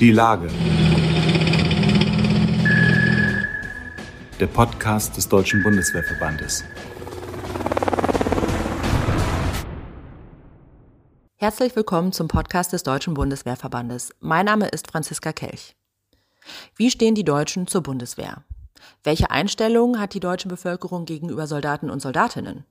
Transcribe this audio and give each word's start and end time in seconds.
Die 0.00 0.10
Lage. 0.10 0.48
Der 4.40 4.48
Podcast 4.48 5.16
des 5.16 5.28
Deutschen 5.28 5.62
Bundeswehrverbandes. 5.62 6.64
Herzlich 11.36 11.76
willkommen 11.76 12.10
zum 12.10 12.26
Podcast 12.26 12.72
des 12.72 12.82
Deutschen 12.82 13.14
Bundeswehrverbandes. 13.14 14.12
Mein 14.18 14.46
Name 14.46 14.66
ist 14.66 14.90
Franziska 14.90 15.32
Kelch. 15.32 15.76
Wie 16.74 16.90
stehen 16.90 17.14
die 17.14 17.24
Deutschen 17.24 17.68
zur 17.68 17.84
Bundeswehr? 17.84 18.42
Welche 19.04 19.30
Einstellungen 19.30 20.00
hat 20.00 20.14
die 20.14 20.20
deutsche 20.20 20.48
Bevölkerung 20.48 21.04
gegenüber 21.04 21.46
Soldaten 21.46 21.88
und 21.88 22.02
Soldatinnen? 22.02 22.64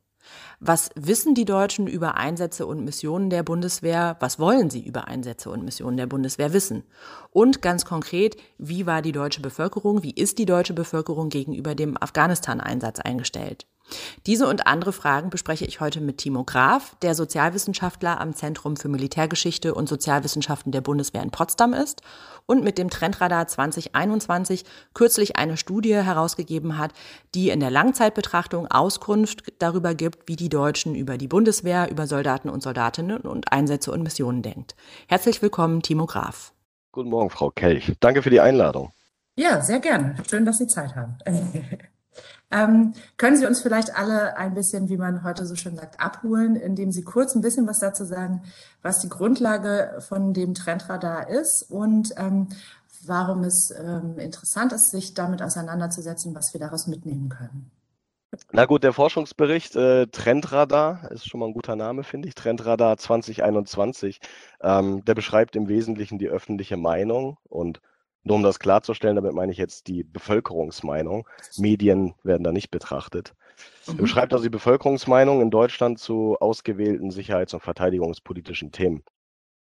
Was 0.60 0.90
wissen 0.96 1.36
die 1.36 1.46
Deutschen 1.46 1.88
über 1.88 2.16
Einsätze 2.16 2.66
und 2.66 2.84
Missionen 2.84 3.30
der 3.30 3.44
Bundeswehr? 3.44 4.18
Was 4.20 4.40
wollen 4.40 4.70
sie 4.70 4.86
über 4.86 5.08
Einsätze 5.08 5.50
und 5.50 5.64
Missionen 5.64 5.98
der 5.98 6.08
Bundeswehr 6.08 6.54
wissen? 6.54 6.84
Und 7.32 7.62
ganz 7.62 7.86
konkret, 7.86 8.38
wie 8.58 8.86
war 8.86 9.02
die 9.02 9.12
deutsche 9.12 9.42
Bevölkerung, 9.42 10.04
wie 10.04 10.12
ist 10.12 10.38
die 10.38 10.46
deutsche 10.46 10.74
Bevölkerung 10.74 11.30
gegenüber 11.30 11.76
dem 11.76 12.02
Afghanistan-Einsatz 12.02 13.00
eingestellt? 13.00 13.66
Diese 14.26 14.48
und 14.48 14.66
andere 14.66 14.94
Fragen 14.94 15.30
bespreche 15.30 15.66
ich 15.66 15.82
heute 15.82 16.00
mit 16.00 16.18
Timo 16.20 16.44
Graf, 16.46 16.96
der 17.02 17.16
Sozialwissenschaftler 17.16 18.20
am 18.20 18.34
Zentrum 18.34 18.78
für 18.78 18.88
Militärgeschichte 18.88 19.74
und 19.74 19.90
Sozialwissenschaften 19.90 20.72
der 20.72 20.82
Bundeswehr 20.82 21.22
in 21.22 21.32
Potsdam 21.32 21.74
ist 21.74 22.02
und 22.46 22.64
mit 22.64 22.78
dem 22.78 22.90
Trendradar 22.90 23.48
2021 23.48 24.66
kürzlich 24.94 25.38
eine 25.38 25.58
Studie 25.58 25.96
herausgegeben 25.96 26.78
hat, 26.78 26.92
die 27.36 27.50
in 27.50 27.60
der 27.60 27.72
Langzeitbetrachtung 27.72 28.68
Auskunft 28.68 29.54
darüber 29.60 29.96
gibt, 29.96 30.28
wie 30.28 30.36
die 30.36 30.50
Deutschen 30.50 30.96
über 30.96 31.18
die 31.18 31.28
Bundeswehr, 31.28 31.90
über 31.90 32.08
Soldaten 32.08 32.50
und 32.50 32.64
Soldatinnen 32.64 33.22
und 33.22 33.52
Einsätze 33.52 33.92
und 33.92 34.04
Missionen 34.04 34.42
denkt. 34.42 34.76
Herzlich 35.08 35.42
willkommen, 35.42 35.82
Timo 35.82 36.06
Graf. 36.06 36.54
Guten 36.92 37.10
Morgen, 37.10 37.30
Frau 37.30 37.50
Kelch. 37.50 37.94
Danke 38.00 38.22
für 38.22 38.30
die 38.30 38.40
Einladung. 38.40 38.92
Ja, 39.36 39.62
sehr 39.62 39.80
gerne. 39.80 40.16
Schön, 40.30 40.46
dass 40.46 40.60
Sie 40.60 40.68
Zeit 40.68 40.96
haben. 40.96 41.18
Ähm, 42.54 42.94
können 43.18 43.36
Sie 43.36 43.48
uns 43.48 43.62
vielleicht 43.62 43.98
alle 43.98 44.38
ein 44.38 44.54
bisschen, 44.54 44.88
wie 44.88 44.98
man 44.98 45.24
heute 45.24 45.46
so 45.48 45.56
schön 45.56 45.76
sagt, 45.76 46.00
abholen, 46.00 46.56
indem 46.56 46.92
Sie 46.92 47.04
kurz 47.04 47.36
ein 47.36 47.42
bisschen 47.42 47.68
was 47.68 47.80
dazu 47.80 48.06
sagen, 48.06 48.44
was 48.84 49.00
die 49.00 49.10
Grundlage 49.10 49.98
von 50.08 50.34
dem 50.34 50.54
Trendradar 50.54 51.30
ist 51.30 51.64
und 51.70 52.14
ähm, 52.18 52.50
warum 53.06 53.44
es 53.44 53.74
ähm, 53.78 54.20
interessant 54.20 54.72
ist, 54.72 54.92
sich 54.92 55.16
damit 55.16 55.42
auseinanderzusetzen, 55.42 56.36
was 56.36 56.54
wir 56.54 56.60
daraus 56.60 56.86
mitnehmen 56.88 57.30
können? 57.30 57.72
Na 58.52 58.66
gut, 58.66 58.84
der 58.84 58.94
Forschungsbericht 58.94 59.76
äh, 59.76 60.08
Trendradar 60.08 61.12
ist 61.12 61.28
schon 61.28 61.40
mal 61.40 61.48
ein 61.48 61.54
guter 61.54 61.76
Name, 61.76 62.04
finde 62.04 62.28
ich. 62.28 62.36
Trendradar 62.36 62.98
2021. 62.98 64.20
Ähm, 64.62 65.04
der 65.06 65.16
beschreibt 65.16 65.56
im 65.56 65.68
Wesentlichen 65.68 66.18
die 66.18 66.30
öffentliche 66.30 66.78
Meinung 66.78 67.38
und 67.44 67.82
nur 68.24 68.38
um 68.38 68.44
das 68.44 68.60
klarzustellen, 68.60 69.16
damit 69.16 69.34
meine 69.34 69.52
ich 69.52 69.58
jetzt 69.58 69.88
die 69.88 70.04
Bevölkerungsmeinung. 70.04 71.28
Medien 71.58 72.16
werden 72.24 72.44
da 72.44 72.52
nicht 72.52 72.72
betrachtet. 72.72 73.34
Mhm. 73.88 73.94
Er 73.96 74.02
beschreibt 74.02 74.34
also 74.34 74.44
die 74.44 74.50
Bevölkerungsmeinung 74.50 75.42
in 75.42 75.52
Deutschland 75.52 76.00
zu 76.00 76.38
ausgewählten 76.40 77.12
sicherheits- 77.12 77.54
und 77.54 77.62
verteidigungspolitischen 77.62 78.72
Themen. 78.72 79.04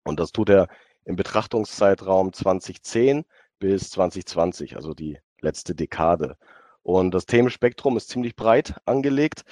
Und 0.05 0.21
das 0.21 0.33
tut 0.33 0.51
er 0.51 0.69
im 1.05 1.17
Betrachtungszeitraum 1.17 2.33
2010 2.33 3.25
bis 3.59 3.91
2020, 3.91 4.77
also 4.77 4.95
die 4.95 5.19
letzte 5.41 5.75
Dekade. 5.75 6.37
Und 6.83 7.13
das 7.13 7.27
Themenspektrum 7.27 7.97
ist 7.97 8.09
ziemlich 8.09 8.37
breit 8.37 8.75
angelegt. 8.87 9.45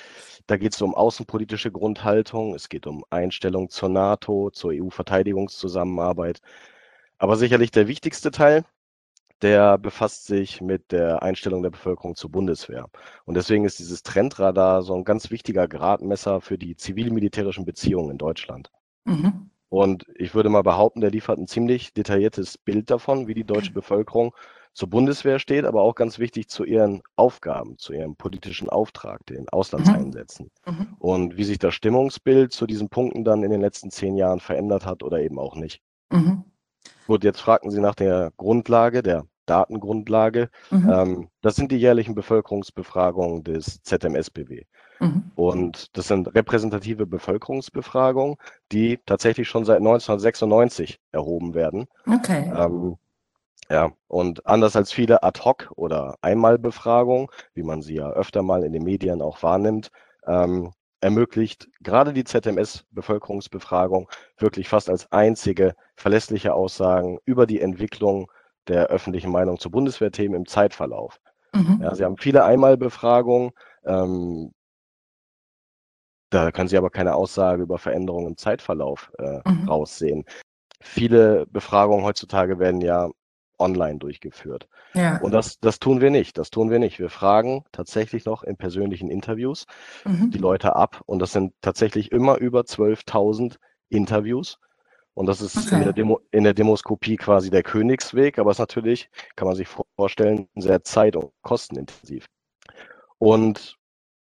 Da 0.46 0.56
geht 0.56 0.74
es 0.74 0.80
um 0.80 0.94
außenpolitische 0.94 1.70
Grundhaltung, 1.70 2.54
es 2.54 2.68
geht 2.68 2.86
um 2.86 3.04
Einstellung 3.10 3.68
zur 3.68 3.90
NATO, 3.90 4.50
zur 4.50 4.72
EU-Verteidigungszusammenarbeit. 4.72 6.40
Aber 7.18 7.36
sicherlich 7.36 7.70
der 7.70 7.88
wichtigste 7.88 8.30
Teil 8.30 8.64
der 9.42 9.78
befasst 9.78 10.26
sich 10.26 10.60
mit 10.60 10.92
der 10.92 11.22
Einstellung 11.22 11.62
der 11.62 11.70
Bevölkerung 11.70 12.16
zur 12.16 12.30
Bundeswehr. 12.30 12.88
Und 13.24 13.36
deswegen 13.36 13.64
ist 13.64 13.78
dieses 13.78 14.02
Trendradar 14.02 14.82
so 14.82 14.94
ein 14.94 15.04
ganz 15.04 15.30
wichtiger 15.30 15.68
Gradmesser 15.68 16.40
für 16.40 16.58
die 16.58 16.76
zivil-militärischen 16.76 17.64
Beziehungen 17.64 18.10
in 18.10 18.18
Deutschland. 18.18 18.70
Mhm. 19.04 19.50
Und 19.68 20.06
ich 20.14 20.34
würde 20.34 20.48
mal 20.48 20.62
behaupten, 20.62 21.00
der 21.00 21.10
liefert 21.10 21.38
ein 21.38 21.46
ziemlich 21.46 21.92
detailliertes 21.92 22.58
Bild 22.58 22.90
davon, 22.90 23.28
wie 23.28 23.34
die 23.34 23.44
deutsche 23.44 23.72
Bevölkerung 23.72 24.34
zur 24.72 24.88
Bundeswehr 24.88 25.38
steht, 25.38 25.64
aber 25.64 25.82
auch 25.82 25.94
ganz 25.94 26.18
wichtig 26.18 26.48
zu 26.48 26.64
ihren 26.64 27.02
Aufgaben, 27.16 27.78
zu 27.78 27.92
ihrem 27.92 28.16
politischen 28.16 28.68
Auftrag, 28.68 29.26
den 29.26 29.48
Auslandseinsätzen. 29.48 30.50
Mhm. 30.66 30.72
mhm. 30.72 30.94
Und 30.98 31.36
wie 31.36 31.44
sich 31.44 31.58
das 31.58 31.74
Stimmungsbild 31.74 32.52
zu 32.52 32.66
diesen 32.66 32.88
Punkten 32.88 33.24
dann 33.24 33.42
in 33.42 33.50
den 33.50 33.60
letzten 33.60 33.90
zehn 33.90 34.16
Jahren 34.16 34.40
verändert 34.40 34.86
hat 34.86 35.02
oder 35.02 35.20
eben 35.20 35.38
auch 35.38 35.56
nicht. 35.56 35.82
Mhm. 36.10 36.44
Gut, 37.08 37.24
jetzt 37.24 37.40
fragten 37.40 37.70
Sie 37.70 37.80
nach 37.80 37.94
der 37.94 38.32
Grundlage, 38.36 39.02
der 39.02 39.24
Datengrundlage. 39.46 40.50
Mhm. 40.70 40.90
Ähm, 40.90 41.28
das 41.40 41.56
sind 41.56 41.72
die 41.72 41.78
jährlichen 41.78 42.14
Bevölkerungsbefragungen 42.14 43.44
des 43.44 43.82
ZMSBW. 43.82 44.64
Mhm. 45.00 45.30
Und 45.34 45.96
das 45.96 46.08
sind 46.08 46.34
repräsentative 46.34 47.06
Bevölkerungsbefragungen, 47.06 48.36
die 48.72 49.00
tatsächlich 49.06 49.48
schon 49.48 49.64
seit 49.64 49.78
1996 49.78 51.00
erhoben 51.10 51.54
werden. 51.54 51.86
Okay. 52.06 52.52
Ähm, 52.54 52.98
ja, 53.70 53.90
und 54.08 54.46
anders 54.46 54.76
als 54.76 54.92
viele 54.92 55.22
Ad-Hoc- 55.22 55.72
oder 55.76 56.16
Einmalbefragungen, 56.20 57.28
wie 57.54 57.62
man 57.62 57.80
sie 57.80 57.94
ja 57.94 58.10
öfter 58.10 58.42
mal 58.42 58.64
in 58.64 58.74
den 58.74 58.84
Medien 58.84 59.22
auch 59.22 59.42
wahrnimmt, 59.42 59.90
ähm, 60.26 60.72
ermöglicht 61.00 61.68
gerade 61.80 62.12
die 62.12 62.24
ZMS-Bevölkerungsbefragung 62.24 64.08
wirklich 64.38 64.68
fast 64.68 64.90
als 64.90 65.10
einzige 65.12 65.74
verlässliche 65.96 66.54
Aussagen 66.54 67.18
über 67.24 67.46
die 67.46 67.60
Entwicklung 67.60 68.30
der 68.66 68.86
öffentlichen 68.88 69.30
Meinung 69.30 69.58
zu 69.58 69.70
Bundeswehrthemen 69.70 70.36
im 70.36 70.46
Zeitverlauf. 70.46 71.20
Mhm. 71.54 71.80
Ja, 71.82 71.94
Sie 71.94 72.04
haben 72.04 72.18
viele 72.18 72.44
Einmalbefragungen, 72.44 73.52
ähm, 73.84 74.52
da 76.30 76.52
können 76.52 76.68
Sie 76.68 76.76
aber 76.76 76.90
keine 76.90 77.14
Aussage 77.14 77.62
über 77.62 77.78
Veränderungen 77.78 78.28
im 78.28 78.36
Zeitverlauf 78.36 79.10
äh, 79.18 79.40
mhm. 79.48 79.68
raussehen. 79.68 80.24
Viele 80.80 81.46
Befragungen 81.46 82.04
heutzutage 82.04 82.58
werden 82.58 82.80
ja 82.80 83.10
online 83.58 83.98
durchgeführt. 83.98 84.68
Ja. 84.94 85.18
Und 85.20 85.32
das, 85.32 85.58
das 85.60 85.78
tun 85.78 86.00
wir 86.00 86.10
nicht. 86.10 86.38
Das 86.38 86.50
tun 86.50 86.70
wir 86.70 86.78
nicht. 86.78 86.98
Wir 86.98 87.10
fragen 87.10 87.64
tatsächlich 87.72 88.24
noch 88.24 88.42
in 88.42 88.56
persönlichen 88.56 89.10
Interviews 89.10 89.66
mhm. 90.04 90.30
die 90.30 90.38
Leute 90.38 90.76
ab. 90.76 91.02
Und 91.06 91.18
das 91.20 91.32
sind 91.32 91.52
tatsächlich 91.60 92.12
immer 92.12 92.38
über 92.38 92.60
12.000 92.60 93.56
Interviews. 93.88 94.58
Und 95.14 95.26
das 95.26 95.40
ist 95.40 95.56
okay. 95.56 95.76
in, 95.76 95.82
der 95.82 95.92
Demo, 95.92 96.20
in 96.30 96.44
der 96.44 96.54
Demoskopie 96.54 97.16
quasi 97.16 97.50
der 97.50 97.64
Königsweg, 97.64 98.38
aber 98.38 98.52
es 98.52 98.54
ist 98.54 98.60
natürlich, 98.60 99.10
kann 99.34 99.48
man 99.48 99.56
sich 99.56 99.66
vorstellen, 99.96 100.48
sehr 100.54 100.84
zeit- 100.84 101.16
und 101.16 101.32
kostenintensiv. 101.42 102.26
Und 103.18 103.76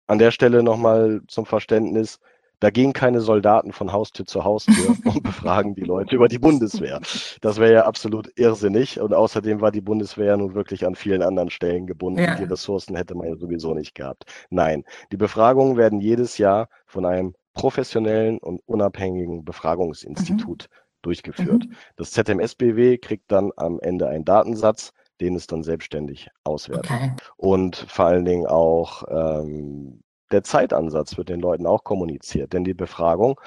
an 0.07 0.17
der 0.17 0.31
Stelle 0.31 0.61
nochmal 0.61 1.21
zum 1.27 1.45
Verständnis, 1.45 2.19
da 2.63 2.69
gehen 2.69 2.93
keine 2.93 3.19
Soldaten 3.19 3.73
von 3.73 3.91
Haustür 3.91 4.25
zu 4.25 4.45
Haustür 4.45 4.95
und 5.03 5.21
befragen 5.21 5.75
die 5.75 5.83
Leute 5.83 6.15
über 6.15 6.29
die 6.29 6.39
Bundeswehr. 6.39 7.01
Das 7.41 7.59
wäre 7.59 7.73
ja 7.73 7.85
absolut 7.85 8.31
irrsinnig. 8.37 9.01
Und 9.01 9.13
außerdem 9.13 9.59
war 9.59 9.69
die 9.69 9.81
Bundeswehr 9.81 10.37
nun 10.37 10.55
wirklich 10.55 10.85
an 10.85 10.95
vielen 10.95 11.23
anderen 11.23 11.49
Stellen 11.49 11.87
gebunden. 11.87 12.21
Ja. 12.21 12.35
Die 12.35 12.45
Ressourcen 12.45 12.95
hätte 12.95 13.15
man 13.15 13.27
ja 13.27 13.35
sowieso 13.35 13.73
nicht 13.73 13.95
gehabt. 13.95 14.23
Nein, 14.49 14.85
die 15.11 15.17
Befragungen 15.17 15.75
werden 15.75 15.99
jedes 15.99 16.37
Jahr 16.37 16.69
von 16.85 17.05
einem 17.05 17.35
professionellen 17.53 18.37
und 18.37 18.61
unabhängigen 18.65 19.43
Befragungsinstitut 19.43 20.69
mhm. 20.69 20.75
durchgeführt. 21.01 21.65
Mhm. 21.65 21.75
Das 21.97 22.11
ZMSBW 22.11 22.97
kriegt 22.97 23.29
dann 23.29 23.51
am 23.57 23.77
Ende 23.81 24.07
einen 24.07 24.23
Datensatz, 24.23 24.93
den 25.19 25.35
es 25.35 25.47
dann 25.47 25.63
selbstständig 25.63 26.29
auswertet. 26.45 26.91
Okay. 26.91 27.11
Und 27.35 27.75
vor 27.75 28.05
allen 28.05 28.23
Dingen 28.23 28.47
auch 28.47 29.03
ähm, 29.09 30.01
der 30.33 30.43
Zeitansatz 30.43 31.17
wird 31.17 31.29
den 31.29 31.39
Leuten 31.39 31.65
auch 31.65 31.83
kommuniziert, 31.83 32.53
denn 32.53 32.63
die 32.63 32.73
Befragung 32.73 33.39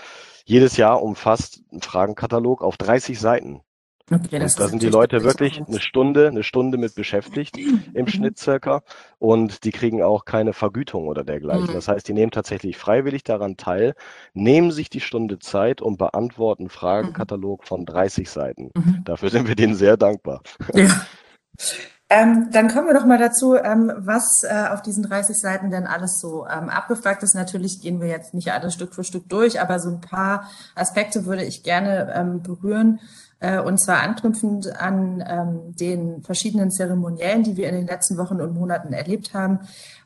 jedes 0.45 0.77
Jahr 0.77 1.03
umfasst 1.03 1.63
einen 1.73 1.83
Fragenkatalog 1.83 2.63
auf 2.63 2.77
30 2.77 3.19
Seiten. 3.19 3.61
Okay, 4.09 4.39
da 4.39 4.49
sind 4.49 4.83
die 4.83 4.89
Leute 4.89 5.25
wirklich 5.25 5.61
eine 5.67 5.81
Stunde, 5.81 6.29
eine 6.29 6.45
Stunde 6.45 6.79
mit 6.79 6.95
beschäftigt 6.95 7.57
im 7.59 8.05
mhm. 8.05 8.09
Schnitt 8.09 8.39
circa 8.39 8.83
und 9.19 9.65
die 9.65 9.73
kriegen 9.73 10.01
auch 10.01 10.25
keine 10.25 10.53
Vergütung 10.53 11.09
oder 11.09 11.25
dergleichen. 11.25 11.67
Mhm. 11.67 11.73
Das 11.73 11.89
heißt, 11.89 12.07
die 12.07 12.13
nehmen 12.13 12.31
tatsächlich 12.31 12.77
freiwillig 12.77 13.25
daran 13.25 13.57
teil, 13.57 13.95
nehmen 14.33 14.71
sich 14.71 14.91
die 14.91 15.01
Stunde 15.01 15.41
Zeit 15.41 15.83
und 15.83 15.99
beantworten 15.99 16.65
einen 16.65 16.71
Fragenkatalog 16.71 17.65
von 17.65 17.85
30 17.85 18.31
Seiten. 18.31 18.71
Mhm. 18.77 19.03
Dafür 19.05 19.31
sind 19.31 19.49
wir 19.49 19.57
denen 19.57 19.75
sehr 19.75 19.97
dankbar. 19.97 20.43
Ja. 20.73 20.89
Ähm, 22.09 22.51
dann 22.53 22.69
kommen 22.69 22.87
wir 22.87 22.95
doch 22.95 23.05
mal 23.05 23.19
dazu, 23.19 23.57
ähm, 23.57 23.93
was 23.97 24.45
äh, 24.45 24.69
auf 24.69 24.81
diesen 24.81 25.03
30 25.03 25.37
Seiten 25.37 25.73
denn 25.73 25.89
alles 25.89 26.21
so 26.21 26.47
ähm, 26.47 26.69
abgefragt 26.69 27.25
ist. 27.25 27.35
Natürlich 27.35 27.81
gehen 27.81 28.01
wir 28.01 28.07
jetzt 28.07 28.33
nicht 28.33 28.53
alles 28.53 28.75
Stück 28.75 28.95
für 28.95 29.03
Stück 29.03 29.29
durch, 29.29 29.61
aber 29.61 29.81
so 29.81 29.91
ein 29.91 30.01
paar 30.01 30.49
Aspekte 30.77 31.27
würde 31.27 31.43
ich 31.43 31.65
gerne 31.65 32.13
ähm, 32.15 32.43
berühren. 32.43 33.01
Äh, 33.41 33.61
und 33.61 33.79
zwar 33.79 34.03
anknüpfend 34.03 34.81
an 34.81 35.23
ähm, 35.27 35.75
den 35.75 36.23
verschiedenen 36.23 36.71
Zeremoniellen, 36.71 37.43
die 37.43 37.57
wir 37.57 37.69
in 37.69 37.75
den 37.75 37.87
letzten 37.89 38.19
Wochen 38.19 38.41
und 38.41 38.55
Monaten 38.55 38.93
erlebt 38.93 39.35
haben. 39.35 39.61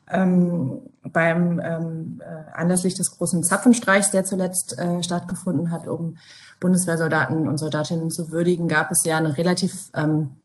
ähm, 0.09 0.81
beim 1.03 1.59
äh, 1.59 2.53
anlässlich 2.53 2.95
des 2.95 3.17
großen 3.17 3.43
Zapfenstreichs, 3.43 4.11
der 4.11 4.25
zuletzt 4.25 4.77
äh, 4.77 5.01
stattgefunden 5.03 5.71
hat, 5.71 5.87
um 5.87 6.17
Bundeswehrsoldaten 6.59 7.47
und 7.47 7.57
Soldatinnen 7.57 8.09
zu 8.11 8.31
würdigen, 8.31 8.67
gab 8.67 8.91
es 8.91 9.05
ja 9.05 9.17
eine 9.17 9.37
relativ 9.37 9.89
ähm, 9.95 10.40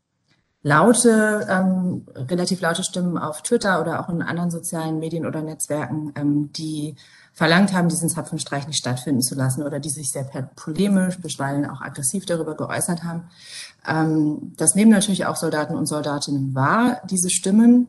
laute, 0.67 1.47
ähm, 1.49 2.07
relativ 2.17 2.61
laute 2.61 2.83
Stimmen 2.83 3.19
auf 3.19 3.43
Twitter 3.43 3.81
oder 3.81 4.01
auch 4.01 4.09
in 4.09 4.21
anderen 4.21 4.51
sozialen 4.51 4.99
Medien 4.99 5.25
oder 5.25 5.41
Netzwerken, 5.41 6.13
ähm, 6.17 6.51
die 6.55 6.97
verlangt 7.33 7.73
haben, 7.73 7.89
diesen 7.89 8.09
Zapfenstreich 8.09 8.67
nicht 8.67 8.81
stattfinden 8.81 9.23
zu 9.23 9.37
lassen 9.37 9.63
oder 9.63 9.79
die 9.79 9.91
sich 9.91 10.11
sehr 10.11 10.25
polemisch, 10.57 11.21
bisweilen 11.21 11.71
auch 11.71 11.83
aggressiv 11.83 12.27
darüber 12.27 12.57
geäußert 12.57 13.05
haben. 13.05 13.31
Ähm, 13.87 14.55
das 14.57 14.75
nehmen 14.75 14.91
natürlich 14.91 15.27
auch 15.27 15.37
Soldaten 15.37 15.77
und 15.77 15.87
Soldatinnen 15.87 16.57
wahr, 16.57 17.01
diese 17.09 17.31
Stimmen. 17.31 17.89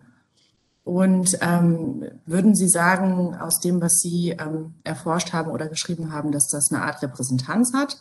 Und 0.83 1.35
ähm, 1.41 2.05
würden 2.27 2.53
Sie 2.53 2.69
sagen, 2.69 3.35
aus 3.35 3.59
dem, 3.59 3.81
was 3.81 4.01
Sie 4.03 4.35
ähm, 4.39 4.75
erforscht 4.83 5.33
haben 5.33 5.49
oder 5.49 5.67
geschrieben 5.67 6.13
haben, 6.13 6.31
dass 6.31 6.47
das 6.47 6.71
eine 6.71 6.83
Art 6.83 7.01
Repräsentanz 7.01 7.73
hat? 7.73 7.97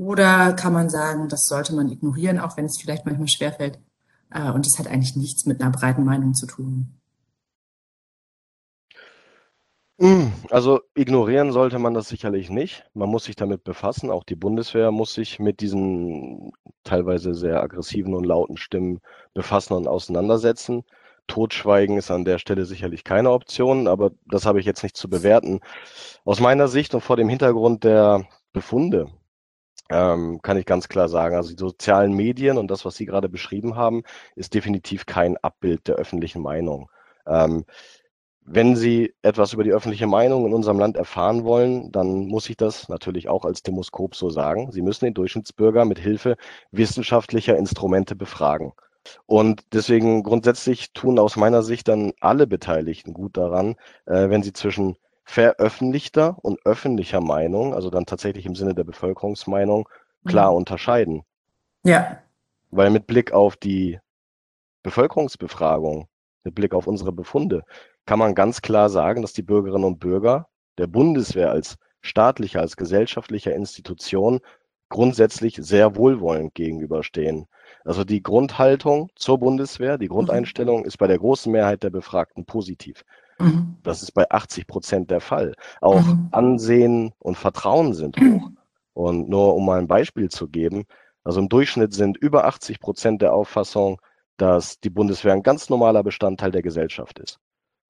Oder 0.00 0.54
kann 0.54 0.72
man 0.72 0.88
sagen, 0.88 1.28
das 1.28 1.44
sollte 1.44 1.74
man 1.74 1.90
ignorieren, 1.90 2.38
auch 2.38 2.56
wenn 2.56 2.64
es 2.64 2.80
vielleicht 2.80 3.04
manchmal 3.04 3.28
schwerfällt? 3.28 3.78
Äh, 4.30 4.50
und 4.50 4.64
das 4.64 4.78
hat 4.78 4.86
eigentlich 4.86 5.14
nichts 5.14 5.44
mit 5.44 5.60
einer 5.60 5.70
breiten 5.70 6.04
Meinung 6.04 6.32
zu 6.32 6.46
tun. 6.46 6.94
Hm, 9.98 10.32
also 10.48 10.80
ignorieren 10.94 11.52
sollte 11.52 11.78
man 11.78 11.92
das 11.92 12.08
sicherlich 12.08 12.48
nicht. 12.48 12.86
Man 12.94 13.10
muss 13.10 13.24
sich 13.24 13.36
damit 13.36 13.62
befassen. 13.62 14.10
Auch 14.10 14.24
die 14.24 14.36
Bundeswehr 14.36 14.90
muss 14.90 15.12
sich 15.12 15.38
mit 15.38 15.60
diesen 15.60 16.52
teilweise 16.82 17.34
sehr 17.34 17.62
aggressiven 17.62 18.14
und 18.14 18.24
lauten 18.24 18.56
Stimmen 18.56 19.00
befassen 19.34 19.74
und 19.74 19.86
auseinandersetzen. 19.86 20.84
Totschweigen 21.26 21.98
ist 21.98 22.10
an 22.10 22.24
der 22.24 22.38
Stelle 22.38 22.64
sicherlich 22.64 23.04
keine 23.04 23.32
Option, 23.32 23.86
aber 23.86 24.12
das 24.24 24.46
habe 24.46 24.60
ich 24.60 24.66
jetzt 24.66 24.82
nicht 24.82 24.96
zu 24.96 25.10
bewerten. 25.10 25.60
Aus 26.24 26.40
meiner 26.40 26.68
Sicht 26.68 26.94
und 26.94 27.02
vor 27.02 27.18
dem 27.18 27.28
Hintergrund 27.28 27.84
der 27.84 28.26
Befunde 28.54 29.10
ähm, 29.90 30.40
kann 30.42 30.56
ich 30.56 30.66
ganz 30.66 30.88
klar 30.88 31.08
sagen, 31.08 31.36
also 31.36 31.50
die 31.50 31.58
sozialen 31.58 32.14
Medien 32.14 32.58
und 32.58 32.70
das, 32.70 32.84
was 32.84 32.96
Sie 32.96 33.06
gerade 33.06 33.28
beschrieben 33.28 33.76
haben, 33.76 34.02
ist 34.36 34.54
definitiv 34.54 35.06
kein 35.06 35.36
Abbild 35.38 35.88
der 35.88 35.96
öffentlichen 35.96 36.42
Meinung. 36.42 36.90
Ähm, 37.26 37.64
wenn 38.42 38.74
Sie 38.74 39.14
etwas 39.22 39.52
über 39.52 39.64
die 39.64 39.72
öffentliche 39.72 40.06
Meinung 40.06 40.46
in 40.46 40.54
unserem 40.54 40.78
Land 40.78 40.96
erfahren 40.96 41.44
wollen, 41.44 41.92
dann 41.92 42.26
muss 42.26 42.48
ich 42.50 42.56
das 42.56 42.88
natürlich 42.88 43.28
auch 43.28 43.44
als 43.44 43.62
Demoskop 43.62 44.16
so 44.16 44.30
sagen. 44.30 44.72
Sie 44.72 44.82
müssen 44.82 45.04
den 45.04 45.14
Durchschnittsbürger 45.14 45.84
mit 45.84 45.98
Hilfe 45.98 46.36
wissenschaftlicher 46.72 47.56
Instrumente 47.56 48.16
befragen. 48.16 48.72
Und 49.26 49.62
deswegen 49.72 50.22
grundsätzlich 50.22 50.92
tun 50.92 51.18
aus 51.18 51.36
meiner 51.36 51.62
Sicht 51.62 51.88
dann 51.88 52.12
alle 52.20 52.46
Beteiligten 52.46 53.12
gut 53.14 53.36
daran, 53.36 53.76
äh, 54.06 54.28
wenn 54.30 54.42
sie 54.42 54.52
zwischen 54.52 54.96
veröffentlichter 55.30 56.36
und 56.42 56.58
öffentlicher 56.66 57.20
Meinung, 57.20 57.72
also 57.72 57.88
dann 57.88 58.04
tatsächlich 58.04 58.46
im 58.46 58.56
Sinne 58.56 58.74
der 58.74 58.82
Bevölkerungsmeinung, 58.82 59.88
klar 60.26 60.50
mhm. 60.50 60.56
unterscheiden. 60.56 61.22
Ja. 61.84 62.18
Weil 62.72 62.90
mit 62.90 63.06
Blick 63.06 63.30
auf 63.30 63.56
die 63.56 64.00
Bevölkerungsbefragung, 64.82 66.08
mit 66.42 66.56
Blick 66.56 66.74
auf 66.74 66.88
unsere 66.88 67.12
Befunde, 67.12 67.62
kann 68.06 68.18
man 68.18 68.34
ganz 68.34 68.60
klar 68.60 68.90
sagen, 68.90 69.22
dass 69.22 69.32
die 69.32 69.44
Bürgerinnen 69.44 69.84
und 69.84 70.00
Bürger 70.00 70.48
der 70.78 70.88
Bundeswehr 70.88 71.52
als 71.52 71.76
staatlicher, 72.00 72.60
als 72.60 72.76
gesellschaftlicher 72.76 73.54
Institution 73.54 74.40
grundsätzlich 74.88 75.54
sehr 75.60 75.94
wohlwollend 75.94 76.56
gegenüberstehen. 76.56 77.46
Also 77.84 78.02
die 78.02 78.20
Grundhaltung 78.20 79.10
zur 79.14 79.38
Bundeswehr, 79.38 79.96
die 79.96 80.08
mhm. 80.08 80.14
Grundeinstellung 80.14 80.84
ist 80.84 80.98
bei 80.98 81.06
der 81.06 81.18
großen 81.18 81.52
Mehrheit 81.52 81.84
der 81.84 81.90
Befragten 81.90 82.46
positiv. 82.46 83.04
Mhm. 83.40 83.76
Das 83.82 84.02
ist 84.02 84.12
bei 84.12 84.30
80 84.30 84.66
Prozent 84.66 85.10
der 85.10 85.20
Fall. 85.20 85.54
Auch 85.80 86.04
mhm. 86.04 86.28
Ansehen 86.32 87.12
und 87.18 87.36
Vertrauen 87.36 87.94
sind 87.94 88.16
hoch. 88.20 88.50
Und 88.92 89.28
nur 89.28 89.54
um 89.54 89.64
mal 89.64 89.78
ein 89.78 89.86
Beispiel 89.86 90.28
zu 90.28 90.48
geben, 90.48 90.84
also 91.24 91.40
im 91.40 91.48
Durchschnitt 91.48 91.94
sind 91.94 92.16
über 92.16 92.44
80 92.44 92.80
Prozent 92.80 93.22
der 93.22 93.32
Auffassung, 93.34 94.00
dass 94.36 94.80
die 94.80 94.90
Bundeswehr 94.90 95.32
ein 95.32 95.42
ganz 95.42 95.68
normaler 95.68 96.02
Bestandteil 96.02 96.50
der 96.50 96.62
Gesellschaft 96.62 97.18
ist 97.18 97.38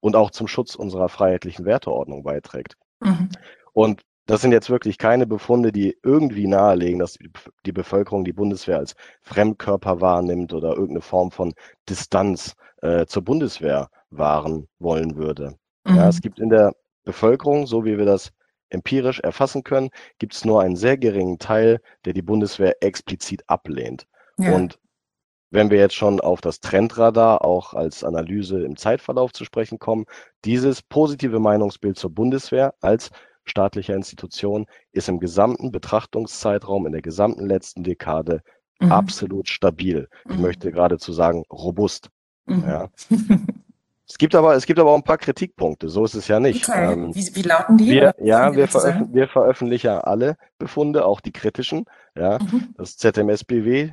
und 0.00 0.16
auch 0.16 0.30
zum 0.30 0.48
Schutz 0.48 0.74
unserer 0.74 1.08
freiheitlichen 1.08 1.64
Werteordnung 1.64 2.22
beiträgt. 2.22 2.76
Mhm. 3.00 3.30
Und 3.72 4.02
das 4.30 4.42
sind 4.42 4.52
jetzt 4.52 4.70
wirklich 4.70 4.96
keine 4.96 5.26
Befunde, 5.26 5.72
die 5.72 5.96
irgendwie 6.04 6.46
nahelegen, 6.46 7.00
dass 7.00 7.18
die 7.66 7.72
Bevölkerung 7.72 8.24
die 8.24 8.32
Bundeswehr 8.32 8.78
als 8.78 8.94
Fremdkörper 9.22 10.00
wahrnimmt 10.00 10.52
oder 10.52 10.70
irgendeine 10.70 11.00
Form 11.00 11.32
von 11.32 11.52
Distanz 11.88 12.54
äh, 12.80 13.06
zur 13.06 13.22
Bundeswehr 13.22 13.88
wahren 14.10 14.68
wollen 14.78 15.16
würde. 15.16 15.56
Mhm. 15.84 15.96
Ja, 15.96 16.08
es 16.08 16.20
gibt 16.20 16.38
in 16.38 16.48
der 16.48 16.74
Bevölkerung, 17.04 17.66
so 17.66 17.84
wie 17.84 17.98
wir 17.98 18.04
das 18.04 18.30
empirisch 18.68 19.18
erfassen 19.18 19.64
können, 19.64 19.90
gibt 20.18 20.34
es 20.34 20.44
nur 20.44 20.62
einen 20.62 20.76
sehr 20.76 20.96
geringen 20.96 21.40
Teil, 21.40 21.80
der 22.04 22.12
die 22.12 22.22
Bundeswehr 22.22 22.76
explizit 22.84 23.42
ablehnt. 23.48 24.06
Ja. 24.38 24.54
Und 24.54 24.78
wenn 25.50 25.70
wir 25.70 25.78
jetzt 25.78 25.96
schon 25.96 26.20
auf 26.20 26.40
das 26.40 26.60
Trendradar 26.60 27.44
auch 27.44 27.74
als 27.74 28.04
Analyse 28.04 28.62
im 28.62 28.76
Zeitverlauf 28.76 29.32
zu 29.32 29.44
sprechen 29.44 29.80
kommen, 29.80 30.06
dieses 30.44 30.82
positive 30.82 31.40
Meinungsbild 31.40 31.98
zur 31.98 32.10
Bundeswehr 32.10 32.74
als 32.80 33.10
staatlicher 33.50 33.94
Institution 33.94 34.66
ist 34.92 35.08
im 35.08 35.20
gesamten 35.20 35.70
Betrachtungszeitraum, 35.72 36.86
in 36.86 36.92
der 36.92 37.02
gesamten 37.02 37.46
letzten 37.46 37.82
Dekade 37.82 38.42
mhm. 38.80 38.92
absolut 38.92 39.48
stabil. 39.48 40.08
Ich 40.28 40.36
mhm. 40.36 40.42
möchte 40.42 40.72
geradezu 40.72 41.12
sagen, 41.12 41.44
robust. 41.50 42.08
Mhm. 42.46 42.64
Ja. 42.66 42.88
Es 44.10 44.18
gibt 44.18 44.34
aber, 44.34 44.56
es 44.56 44.66
gibt 44.66 44.80
aber 44.80 44.90
auch 44.90 44.96
ein 44.96 45.04
paar 45.04 45.18
Kritikpunkte. 45.18 45.88
So 45.88 46.04
ist 46.04 46.14
es 46.14 46.26
ja 46.26 46.40
nicht. 46.40 46.68
Okay. 46.68 46.94
Ähm, 46.94 47.14
wie, 47.14 47.30
wie, 47.32 47.42
lauten 47.42 47.78
die? 47.78 47.92
Wir, 47.92 48.12
ja, 48.18 48.52
wir, 48.56 48.66
veröf 48.66 48.96
wir, 49.12 49.28
veröffentlichen 49.28 49.86
ja 49.86 50.00
alle 50.00 50.36
Befunde, 50.58 51.04
auch 51.04 51.20
die 51.20 51.30
kritischen. 51.30 51.84
Ja, 52.16 52.40
mhm. 52.40 52.74
das 52.76 52.96
ZMSBW 52.96 53.92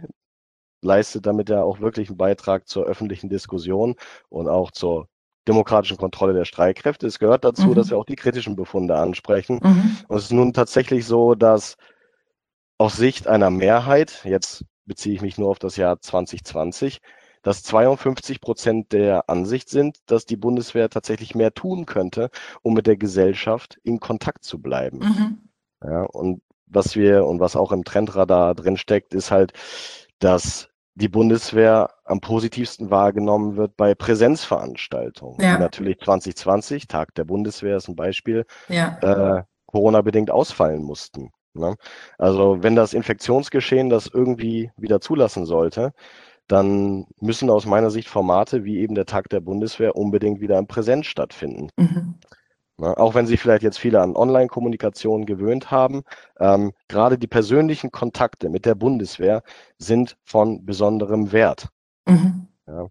leistet 0.81 1.27
damit 1.27 1.49
ja 1.49 1.61
auch 1.61 1.81
wirklich 1.81 2.09
einen 2.09 2.17
Beitrag 2.17 2.67
zur 2.67 2.85
öffentlichen 2.85 3.29
Diskussion 3.29 3.93
und 4.29 4.47
auch 4.47 4.71
zur 4.71 5.07
demokratischen 5.47 5.97
Kontrolle 5.97 6.33
der 6.33 6.45
Streitkräfte. 6.45 7.07
Es 7.07 7.19
gehört 7.19 7.43
dazu, 7.43 7.67
mhm. 7.67 7.75
dass 7.75 7.89
wir 7.89 7.97
auch 7.97 8.05
die 8.05 8.15
kritischen 8.15 8.55
Befunde 8.55 8.95
ansprechen. 8.95 9.59
Mhm. 9.63 9.97
Und 10.07 10.17
es 10.17 10.25
ist 10.25 10.31
nun 10.31 10.53
tatsächlich 10.53 11.05
so, 11.05 11.35
dass 11.35 11.77
aus 12.77 12.95
Sicht 12.95 13.27
einer 13.27 13.49
Mehrheit, 13.49 14.21
jetzt 14.23 14.65
beziehe 14.85 15.15
ich 15.15 15.21
mich 15.21 15.37
nur 15.37 15.49
auf 15.49 15.59
das 15.59 15.75
Jahr 15.77 15.99
2020, 15.99 16.99
dass 17.41 17.63
52 17.63 18.41
Prozent 18.41 18.91
der 18.91 19.29
Ansicht 19.29 19.69
sind, 19.69 19.97
dass 20.07 20.25
die 20.25 20.37
Bundeswehr 20.37 20.89
tatsächlich 20.89 21.35
mehr 21.35 21.53
tun 21.53 21.85
könnte, 21.85 22.29
um 22.61 22.73
mit 22.73 22.87
der 22.87 22.97
Gesellschaft 22.97 23.79
in 23.83 23.99
Kontakt 23.99 24.43
zu 24.43 24.59
bleiben. 24.59 24.99
Mhm. 24.99 25.37
Ja, 25.83 26.03
und 26.03 26.41
was 26.65 26.95
wir 26.95 27.25
und 27.25 27.39
was 27.39 27.55
auch 27.55 27.71
im 27.71 27.83
Trendradar 27.83 28.53
drin 28.55 28.77
steckt, 28.77 29.13
ist 29.13 29.31
halt, 29.31 29.53
dass 30.19 30.69
die 30.97 31.09
Bundeswehr 31.09 31.91
am 32.05 32.21
positivsten 32.21 32.89
wahrgenommen 32.89 33.55
wird 33.55 33.77
bei 33.77 33.93
Präsenzveranstaltungen. 33.93 35.39
Ja. 35.39 35.59
natürlich 35.59 35.99
2020, 35.99 36.87
Tag 36.87 37.13
der 37.13 37.23
Bundeswehr 37.23 37.77
ist 37.77 37.87
ein 37.87 37.95
Beispiel, 37.95 38.45
ja. 38.67 38.97
äh, 39.01 39.43
Corona-bedingt 39.67 40.31
ausfallen 40.31 40.81
mussten. 40.81 41.29
Ne? 41.53 41.75
Also 42.17 42.63
wenn 42.63 42.75
das 42.75 42.93
Infektionsgeschehen 42.93 43.89
das 43.89 44.07
irgendwie 44.07 44.71
wieder 44.75 44.99
zulassen 44.99 45.45
sollte, 45.45 45.93
dann 46.47 47.05
müssen 47.19 47.51
aus 47.51 47.67
meiner 47.67 47.91
Sicht 47.91 48.07
Formate 48.09 48.63
wie 48.63 48.79
eben 48.79 48.95
der 48.95 49.05
Tag 49.05 49.29
der 49.29 49.41
Bundeswehr 49.41 49.95
unbedingt 49.95 50.41
wieder 50.41 50.57
im 50.57 50.65
Präsenz 50.65 51.05
stattfinden. 51.05 51.69
Mhm. 51.77 52.15
Na, 52.79 52.95
auch 52.95 53.15
wenn 53.15 53.25
sich 53.25 53.39
vielleicht 53.39 53.63
jetzt 53.63 53.79
viele 53.79 54.01
an 54.01 54.15
Online-Kommunikation 54.15 55.25
gewöhnt 55.25 55.71
haben, 55.71 56.03
ähm, 56.39 56.73
gerade 56.87 57.17
die 57.17 57.27
persönlichen 57.27 57.91
Kontakte 57.91 58.49
mit 58.49 58.65
der 58.65 58.75
Bundeswehr 58.75 59.41
sind 59.79 60.15
von 60.23 60.63
besonderem 60.63 61.31
Wert. 61.31 61.69
Mhm. 62.07 62.47
Ja. 62.67 62.87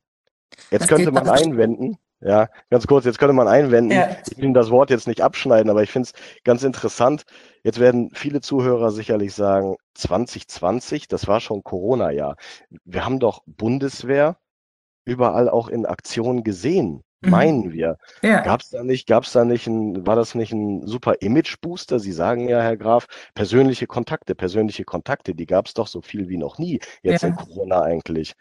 Jetzt 0.70 0.82
das 0.82 0.88
könnte 0.88 1.12
man 1.12 1.28
einwenden, 1.28 1.98
ja, 2.20 2.48
ganz 2.70 2.86
kurz, 2.86 3.04
jetzt 3.04 3.18
könnte 3.18 3.34
man 3.34 3.46
einwenden, 3.46 3.92
ja. 3.92 4.16
ich 4.28 4.38
will 4.38 4.52
das 4.52 4.70
Wort 4.70 4.90
jetzt 4.90 5.06
nicht 5.06 5.20
abschneiden, 5.20 5.70
aber 5.70 5.82
ich 5.82 5.90
finde 5.92 6.08
es 6.08 6.42
ganz 6.44 6.64
interessant. 6.64 7.24
Jetzt 7.62 7.78
werden 7.78 8.10
viele 8.14 8.40
Zuhörer 8.40 8.90
sicherlich 8.90 9.34
sagen, 9.34 9.76
2020, 9.94 11.08
das 11.08 11.28
war 11.28 11.40
schon 11.40 11.62
Corona-Jahr. 11.62 12.36
Wir 12.84 13.04
haben 13.04 13.20
doch 13.20 13.42
Bundeswehr 13.46 14.38
überall 15.04 15.48
auch 15.48 15.68
in 15.68 15.86
Aktion 15.86 16.42
gesehen. 16.42 17.02
Mhm. 17.26 17.30
Meinen 17.32 17.72
wir. 17.72 17.98
Ja. 18.22 18.40
Gab 18.42 18.62
es 18.62 18.70
da 18.70 18.82
nicht, 18.82 19.06
gab 19.06 19.24
es 19.24 19.32
da 19.32 19.44
nicht 19.44 19.66
ein, 19.66 20.06
war 20.06 20.16
das 20.16 20.34
nicht 20.34 20.52
ein 20.52 20.86
super 20.86 21.14
Image-Booster? 21.20 21.98
Sie 21.98 22.12
sagen 22.12 22.48
ja, 22.48 22.62
Herr 22.62 22.76
Graf, 22.76 23.06
persönliche 23.34 23.86
Kontakte, 23.86 24.34
persönliche 24.34 24.84
Kontakte, 24.84 25.34
die 25.34 25.46
gab 25.46 25.66
es 25.66 25.74
doch 25.74 25.88
so 25.88 26.00
viel 26.00 26.28
wie 26.28 26.38
noch 26.38 26.58
nie 26.58 26.80
jetzt 27.02 27.22
ja. 27.22 27.28
in 27.28 27.36
Corona 27.36 27.82
eigentlich. 27.82 28.34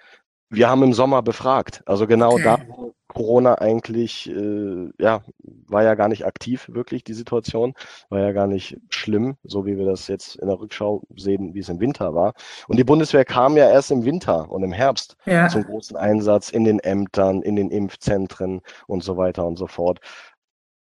Wir 0.50 0.70
haben 0.70 0.84
im 0.84 0.94
Sommer 0.94 1.22
befragt, 1.22 1.82
also 1.86 2.08
genau 2.08 2.34
okay. 2.34 2.44
da, 2.44 2.58
wo 2.68 2.94
Corona 3.16 3.56
eigentlich, 3.56 4.30
äh, 4.30 4.90
ja, 5.00 5.24
war 5.68 5.84
ja 5.84 5.96
gar 5.96 6.10
nicht 6.10 6.26
aktiv, 6.26 6.70
wirklich 6.72 7.04
die 7.04 7.14
Situation, 7.14 7.74
war 8.10 8.20
ja 8.20 8.34
gar 8.34 8.46
nicht 8.46 8.78
schlimm, 8.90 9.38
so 9.44 9.66
wie 9.66 9.78
wir 9.78 9.86
das 9.86 10.08
jetzt 10.08 10.36
in 10.36 10.48
der 10.48 10.60
Rückschau 10.60 11.02
sehen, 11.16 11.54
wie 11.54 11.60
es 11.60 11.70
im 11.70 11.80
Winter 11.80 12.14
war. 12.14 12.34
Und 12.68 12.78
die 12.78 12.84
Bundeswehr 12.84 13.24
kam 13.24 13.56
ja 13.56 13.70
erst 13.70 13.90
im 13.92 14.04
Winter 14.04 14.52
und 14.52 14.64
im 14.64 14.74
Herbst 14.74 15.16
ja. 15.26 15.48
zum 15.48 15.64
großen 15.64 15.96
Einsatz 15.96 16.50
in 16.50 16.66
den 16.66 16.80
Ämtern, 16.80 17.42
in 17.42 17.56
den 17.56 17.72
Impfzentren 17.72 18.62
und 18.86 19.04
so 19.04 19.16
weiter 19.16 19.46
und 19.46 19.58
so 19.58 19.68
fort. 19.68 20.00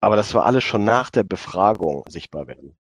Aber 0.01 0.17
das 0.17 0.33
war 0.33 0.45
alles 0.45 0.63
schon 0.63 0.83
nach 0.83 1.09
der 1.09 1.23
Befragung 1.23 2.03
sichtbar 2.09 2.47
werden. 2.47 2.75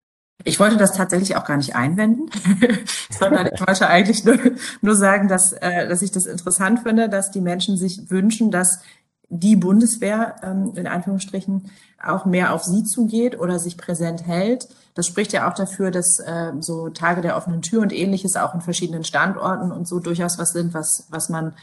Ich 0.44 0.58
wollte 0.60 0.76
das 0.76 0.92
tatsächlich 0.92 1.36
auch 1.36 1.44
gar 1.44 1.56
nicht 1.56 1.76
einwenden, 1.76 2.30
sondern 3.10 3.48
ich 3.52 3.60
wollte 3.60 3.88
eigentlich 3.88 4.24
nur, 4.24 4.38
nur 4.80 4.96
sagen, 4.96 5.28
dass, 5.28 5.52
äh, 5.52 5.88
dass 5.88 6.02
ich 6.02 6.10
das 6.10 6.26
interessant 6.26 6.80
finde, 6.80 7.08
dass 7.08 7.30
die 7.30 7.40
Menschen 7.40 7.76
sich 7.76 8.10
wünschen, 8.10 8.50
dass 8.50 8.80
die 9.28 9.56
Bundeswehr 9.56 10.36
ähm, 10.42 10.72
in 10.76 10.86
Anführungsstrichen 10.86 11.70
auch 12.02 12.26
mehr 12.26 12.52
auf 12.52 12.64
sie 12.64 12.84
zugeht 12.84 13.38
oder 13.38 13.58
sich 13.58 13.78
präsent 13.78 14.26
hält. 14.26 14.68
Das 14.94 15.06
spricht 15.06 15.32
ja 15.32 15.48
auch 15.48 15.54
dafür, 15.54 15.90
dass 15.90 16.18
äh, 16.18 16.52
so 16.60 16.90
Tage 16.90 17.22
der 17.22 17.36
offenen 17.36 17.62
Tür 17.62 17.80
und 17.80 17.92
ähnliches 17.92 18.36
auch 18.36 18.54
in 18.54 18.60
verschiedenen 18.60 19.04
Standorten 19.04 19.72
und 19.72 19.88
so 19.88 20.00
durchaus 20.00 20.38
was 20.38 20.52
sind, 20.52 20.74
was, 20.74 21.06
was 21.10 21.30
man 21.30 21.54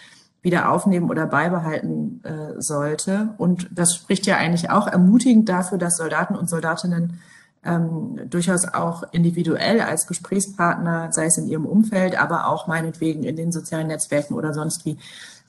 wieder 0.42 0.72
aufnehmen 0.72 1.10
oder 1.10 1.28
beibehalten 1.28 2.24
äh, 2.24 2.60
sollte. 2.60 3.36
Und 3.38 3.70
das 3.72 3.94
spricht 3.94 4.26
ja 4.26 4.38
eigentlich 4.38 4.72
auch 4.72 4.88
ermutigend 4.88 5.48
dafür, 5.50 5.78
dass 5.78 5.98
Soldaten 5.98 6.36
und 6.36 6.50
Soldatinnen 6.50 7.20
ähm, 7.64 8.30
durchaus 8.30 8.66
auch 8.66 9.04
individuell 9.12 9.82
als 9.82 10.08
Gesprächspartner, 10.08 11.12
sei 11.12 11.26
es 11.26 11.38
in 11.38 11.48
ihrem 11.48 11.66
Umfeld, 11.66 12.20
aber 12.20 12.48
auch 12.48 12.68
meinetwegen 12.68 13.24
in 13.24 13.36
den 13.36 13.52
sozialen 13.52 13.88
Netzwerken 13.88 14.34
oder 14.34 14.54
sonst 14.54 14.86
wie, 14.86 14.98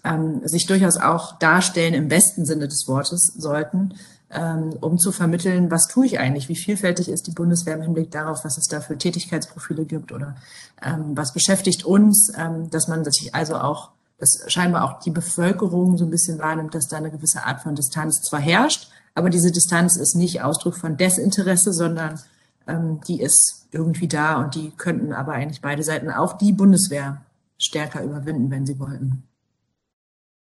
ähm, 0.05 0.41
sich 0.47 0.67
durchaus 0.67 0.97
auch 0.97 1.39
darstellen 1.39 1.95
im 1.95 2.09
besten 2.09 2.45
Sinne 2.45 2.69
des 2.69 2.89
Wortes 2.89 3.33
sollten, 3.37 3.95
ähm, 4.31 4.75
um 4.81 4.99
zu 4.99 5.13
vermitteln, 5.13 5.71
was 5.71 5.89
tue 5.89 6.07
ich 6.07 6.19
eigentlich, 6.19 6.49
wie 6.49 6.57
vielfältig 6.57 7.09
ist 7.09 7.27
die 7.27 7.33
Bundeswehr 7.33 7.75
im 7.75 7.83
Hinblick 7.83 8.11
darauf, 8.11 8.45
was 8.45 8.59
es 8.59 8.67
da 8.67 8.81
für 8.81 8.97
Tätigkeitsprofile 8.97 9.85
gibt 9.85 10.13
oder 10.13 10.37
ähm, 10.83 11.17
was 11.17 11.33
beschäftigt 11.33 11.85
uns, 11.85 12.33
ähm, 12.37 12.71
dass 12.71 12.89
man 12.89 13.05
sich 13.05 13.35
also 13.35 13.57
auch, 13.57 13.91
dass 14.19 14.45
scheinbar 14.47 14.85
auch 14.85 15.01
die 15.01 15.11
Bevölkerung 15.11 15.97
so 15.97 16.05
ein 16.05 16.11
bisschen 16.11 16.39
wahrnimmt, 16.39 16.75
dass 16.75 16.89
da 16.89 16.97
eine 16.97 17.11
gewisse 17.11 17.45
Art 17.45 17.61
von 17.61 17.75
Distanz 17.75 18.21
zwar 18.23 18.41
herrscht, 18.41 18.91
aber 19.15 19.31
diese 19.31 19.51
Distanz 19.51 19.97
ist 19.97 20.15
nicht 20.15 20.43
Ausdruck 20.43 20.77
von 20.77 20.97
Desinteresse, 20.97 21.73
sondern 21.73 22.21
ähm, 22.67 23.01
die 23.07 23.21
ist 23.21 23.69
irgendwie 23.73 24.09
da 24.09 24.41
und 24.41 24.55
die 24.55 24.71
könnten 24.71 25.13
aber 25.13 25.33
eigentlich 25.33 25.61
beide 25.61 25.83
Seiten, 25.83 26.11
auch 26.11 26.35
die 26.35 26.53
Bundeswehr, 26.53 27.23
stärker 27.59 28.03
überwinden, 28.03 28.51
wenn 28.51 28.67
sie 28.67 28.79
wollten. 28.79 29.23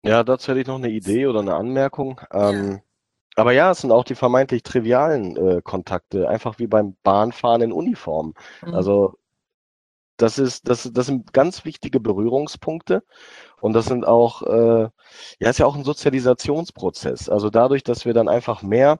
Ja, 0.03 0.23
dazu 0.23 0.49
hätte 0.49 0.61
ich 0.61 0.67
noch 0.67 0.75
eine 0.75 0.89
Idee 0.89 1.27
oder 1.27 1.39
eine 1.39 1.55
Anmerkung. 1.55 2.21
Ähm, 2.31 2.71
ja. 2.71 2.79
Aber 3.35 3.51
ja, 3.51 3.71
es 3.71 3.81
sind 3.81 3.91
auch 3.91 4.03
die 4.03 4.15
vermeintlich 4.15 4.63
trivialen 4.63 5.35
äh, 5.35 5.61
Kontakte, 5.61 6.29
einfach 6.29 6.59
wie 6.59 6.67
beim 6.67 6.95
Bahnfahren 7.03 7.61
in 7.61 7.71
Uniform. 7.71 8.33
Mhm. 8.65 8.73
Also 8.73 9.17
das 10.17 10.39
ist, 10.39 10.67
das, 10.67 10.89
das 10.91 11.05
sind 11.05 11.33
ganz 11.33 11.65
wichtige 11.65 11.99
Berührungspunkte 11.99 13.03
und 13.61 13.73
das 13.73 13.85
sind 13.85 14.05
auch, 14.05 14.41
äh, 14.43 14.89
ja, 15.39 15.49
ist 15.49 15.59
ja 15.59 15.65
auch 15.65 15.75
ein 15.75 15.83
Sozialisationsprozess. 15.83 17.29
Also 17.29 17.49
dadurch, 17.49 17.83
dass 17.83 18.05
wir 18.05 18.13
dann 18.13 18.27
einfach 18.27 18.61
mehr 18.61 18.99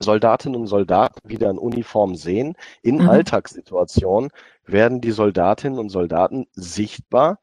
Soldatinnen 0.00 0.60
und 0.60 0.66
Soldaten 0.66 1.28
wieder 1.28 1.50
in 1.50 1.58
Uniform 1.58 2.16
sehen, 2.16 2.56
in 2.82 2.96
mhm. 2.96 3.08
Alltagssituationen 3.08 4.30
werden 4.64 5.00
die 5.00 5.12
Soldatinnen 5.12 5.78
und 5.78 5.88
Soldaten 5.88 6.46
sichtbar 6.52 7.38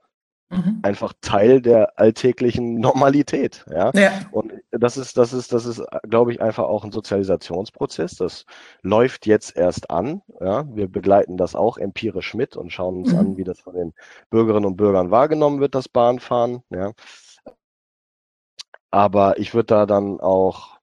mhm. 0.49 0.79
einfach 0.81 1.13
Teil 1.21 1.61
der 1.61 1.99
alltäglichen 1.99 2.79
Normalität. 2.79 3.65
Ja? 3.69 3.91
ja? 3.93 4.11
Und 4.31 4.53
das 4.71 4.97
ist, 4.97 5.17
das 5.17 5.33
ist, 5.33 5.53
das 5.53 5.65
ist, 5.65 5.83
glaube 6.09 6.31
ich, 6.31 6.41
einfach 6.41 6.65
auch 6.65 6.83
ein 6.83 6.91
Sozialisationsprozess. 6.91 8.15
Das 8.15 8.45
läuft 8.81 9.25
jetzt 9.25 9.55
erst 9.55 9.89
an. 9.89 10.21
Ja? 10.39 10.65
Wir 10.73 10.87
begleiten 10.87 11.37
das 11.37 11.55
auch 11.55 11.77
empirisch 11.77 12.33
mit 12.33 12.55
und 12.55 12.71
schauen 12.71 12.97
uns 12.97 13.13
mhm. 13.13 13.19
an, 13.19 13.37
wie 13.37 13.43
das 13.43 13.59
von 13.59 13.75
den 13.75 13.93
Bürgerinnen 14.29 14.65
und 14.65 14.77
Bürgern 14.77 15.11
wahrgenommen 15.11 15.59
wird, 15.59 15.75
das 15.75 15.89
Bahnfahren. 15.89 16.63
Ja? 16.69 16.93
Aber 18.91 19.39
ich 19.39 19.53
würde 19.53 19.67
da 19.67 19.85
dann 19.85 20.19
auch 20.19 20.73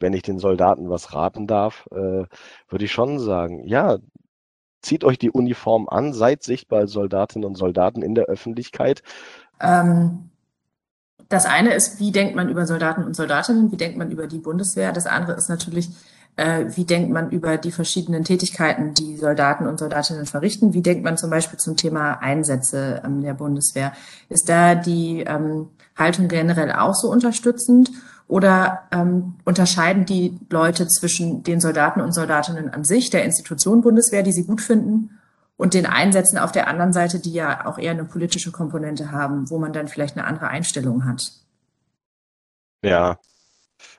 wenn 0.00 0.12
ich 0.12 0.22
den 0.22 0.38
Soldaten 0.38 0.90
was 0.90 1.14
raten 1.14 1.46
darf, 1.46 1.86
äh, 1.90 2.24
würde 2.68 2.84
ich 2.84 2.92
schon 2.92 3.18
sagen, 3.18 3.66
ja, 3.66 3.98
zieht 4.84 5.04
euch 5.04 5.18
die 5.18 5.30
Uniform 5.30 5.88
an, 5.88 6.12
seid 6.12 6.42
sichtbar 6.42 6.80
als 6.80 6.92
Soldatinnen 6.92 7.46
und 7.46 7.56
Soldaten 7.56 8.02
in 8.02 8.14
der 8.14 8.26
Öffentlichkeit. 8.26 9.02
Ähm, 9.60 10.30
das 11.28 11.46
eine 11.46 11.74
ist, 11.74 12.00
wie 12.00 12.12
denkt 12.12 12.36
man 12.36 12.48
über 12.48 12.66
Soldaten 12.66 13.04
und 13.04 13.16
Soldatinnen, 13.16 13.72
wie 13.72 13.76
denkt 13.76 13.96
man 13.96 14.10
über 14.10 14.26
die 14.26 14.38
Bundeswehr. 14.38 14.92
Das 14.92 15.06
andere 15.06 15.36
ist 15.36 15.48
natürlich, 15.48 15.88
äh, 16.36 16.66
wie 16.74 16.84
denkt 16.84 17.10
man 17.10 17.30
über 17.30 17.56
die 17.56 17.72
verschiedenen 17.72 18.24
Tätigkeiten, 18.24 18.94
die 18.94 19.16
Soldaten 19.16 19.66
und 19.66 19.78
Soldatinnen 19.78 20.26
verrichten. 20.26 20.74
Wie 20.74 20.82
denkt 20.82 21.02
man 21.02 21.16
zum 21.16 21.30
Beispiel 21.30 21.58
zum 21.58 21.76
Thema 21.76 22.14
Einsätze 22.14 23.02
ähm, 23.04 23.22
der 23.22 23.34
Bundeswehr? 23.34 23.92
Ist 24.28 24.48
da 24.48 24.74
die 24.74 25.20
ähm, 25.26 25.70
Haltung 25.96 26.28
generell 26.28 26.72
auch 26.72 26.94
so 26.94 27.10
unterstützend? 27.10 27.90
Oder 28.26 28.88
ähm, 28.90 29.34
unterscheiden 29.44 30.06
die 30.06 30.38
Leute 30.50 30.88
zwischen 30.88 31.42
den 31.42 31.60
Soldaten 31.60 32.00
und 32.00 32.12
Soldatinnen 32.12 32.70
an 32.70 32.84
sich, 32.84 33.10
der 33.10 33.24
Institution 33.24 33.82
Bundeswehr, 33.82 34.22
die 34.22 34.32
sie 34.32 34.44
gut 34.44 34.60
finden, 34.60 35.18
und 35.56 35.74
den 35.74 35.86
Einsätzen 35.86 36.38
auf 36.38 36.50
der 36.50 36.66
anderen 36.66 36.92
Seite, 36.92 37.20
die 37.20 37.32
ja 37.32 37.66
auch 37.66 37.78
eher 37.78 37.92
eine 37.92 38.04
politische 38.04 38.50
Komponente 38.50 39.12
haben, 39.12 39.48
wo 39.50 39.58
man 39.58 39.72
dann 39.72 39.88
vielleicht 39.88 40.16
eine 40.16 40.26
andere 40.26 40.48
Einstellung 40.48 41.04
hat? 41.04 41.30
Ja, 42.82 43.18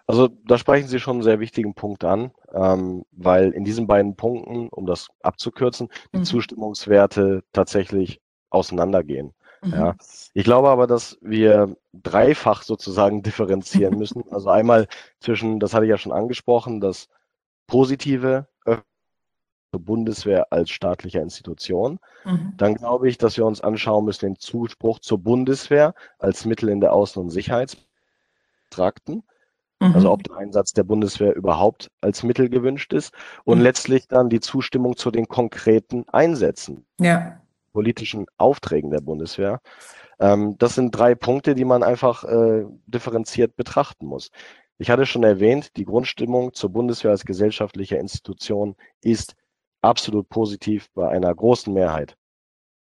also 0.08 0.30
da 0.46 0.58
sprechen 0.58 0.88
Sie 0.88 1.00
schon 1.00 1.18
einen 1.18 1.24
sehr 1.24 1.40
wichtigen 1.40 1.74
Punkt 1.74 2.04
an, 2.04 2.32
ähm, 2.54 3.06
weil 3.12 3.52
in 3.52 3.64
diesen 3.64 3.88
beiden 3.88 4.16
Punkten, 4.16 4.70
um 4.70 4.86
das 4.86 5.08
abzukürzen, 5.22 5.90
die 6.14 6.20
mhm. 6.20 6.26
Zustimmungswerte 6.26 7.44
tatsächlich 7.54 8.22
auseinandergehen. 8.50 9.34
Mhm. 9.62 9.74
Ja. 9.74 9.96
Ich 10.34 10.44
glaube 10.44 10.70
aber, 10.70 10.88
dass 10.88 11.18
wir 11.22 11.76
dreifach 11.94 12.64
sozusagen 12.64 13.24
differenzieren 13.24 13.98
müssen. 13.98 14.24
Also 14.32 14.50
einmal 14.50 14.88
zwischen, 15.20 15.60
das 15.60 15.74
hatte 15.74 15.86
ich 15.86 15.90
ja 15.90 15.98
schon 15.98 16.12
angesprochen, 16.12 16.82
das 16.82 17.08
positive 17.68 18.48
Bundeswehr 19.80 20.52
als 20.52 20.70
staatlicher 20.70 21.22
Institution. 21.22 22.00
Mhm. 22.24 22.54
Dann 22.58 22.76
glaube 22.76 23.10
ich, 23.10 23.18
dass 23.18 23.38
wir 23.38 23.46
uns 23.46 23.62
anschauen 23.62 24.06
müssen 24.06 24.26
den 24.26 24.40
Zuspruch 24.40 25.00
zur 25.00 25.20
Bundeswehr 25.20 25.94
als 26.20 26.46
Mittel 26.46 26.70
in 26.70 26.82
der 26.82 26.94
Außen- 26.94 27.20
und 27.20 27.30
Sicherheitstrakten. 27.30 29.24
Mhm. 29.80 29.94
Also 29.94 30.12
ob 30.12 30.24
der 30.24 30.38
Einsatz 30.38 30.74
der 30.74 30.84
Bundeswehr 30.84 31.36
überhaupt 31.36 31.92
als 32.02 32.24
Mittel 32.24 32.50
gewünscht 32.50 32.94
ist. 32.94 33.14
Und 33.44 33.58
mhm. 33.60 33.64
letztlich 33.64 34.08
dann 34.08 34.30
die 34.30 34.40
Zustimmung 34.40 34.96
zu 34.96 35.12
den 35.12 35.28
konkreten 35.28 36.08
Einsätzen. 36.10 36.86
Ja 37.00 37.42
politischen 37.76 38.26
Aufträgen 38.38 38.90
der 38.90 39.02
Bundeswehr. 39.02 39.60
Ähm, 40.18 40.56
das 40.60 40.76
sind 40.76 40.92
drei 40.92 41.14
Punkte, 41.14 41.56
die 41.56 41.66
man 41.66 41.84
einfach 41.84 42.24
äh, 42.24 42.64
differenziert 42.86 43.58
betrachten 43.58 44.06
muss. 44.06 44.32
Ich 44.78 44.90
hatte 44.90 45.06
schon 45.06 45.24
erwähnt, 45.24 45.76
die 45.76 45.84
Grundstimmung 45.84 46.54
zur 46.54 46.70
Bundeswehr 46.70 47.12
als 47.12 47.26
gesellschaftlicher 47.26 48.00
Institution 48.00 48.78
ist 49.02 49.36
absolut 49.82 50.30
positiv 50.30 50.88
bei 50.94 51.10
einer 51.10 51.36
großen 51.36 51.74
Mehrheit 51.74 52.16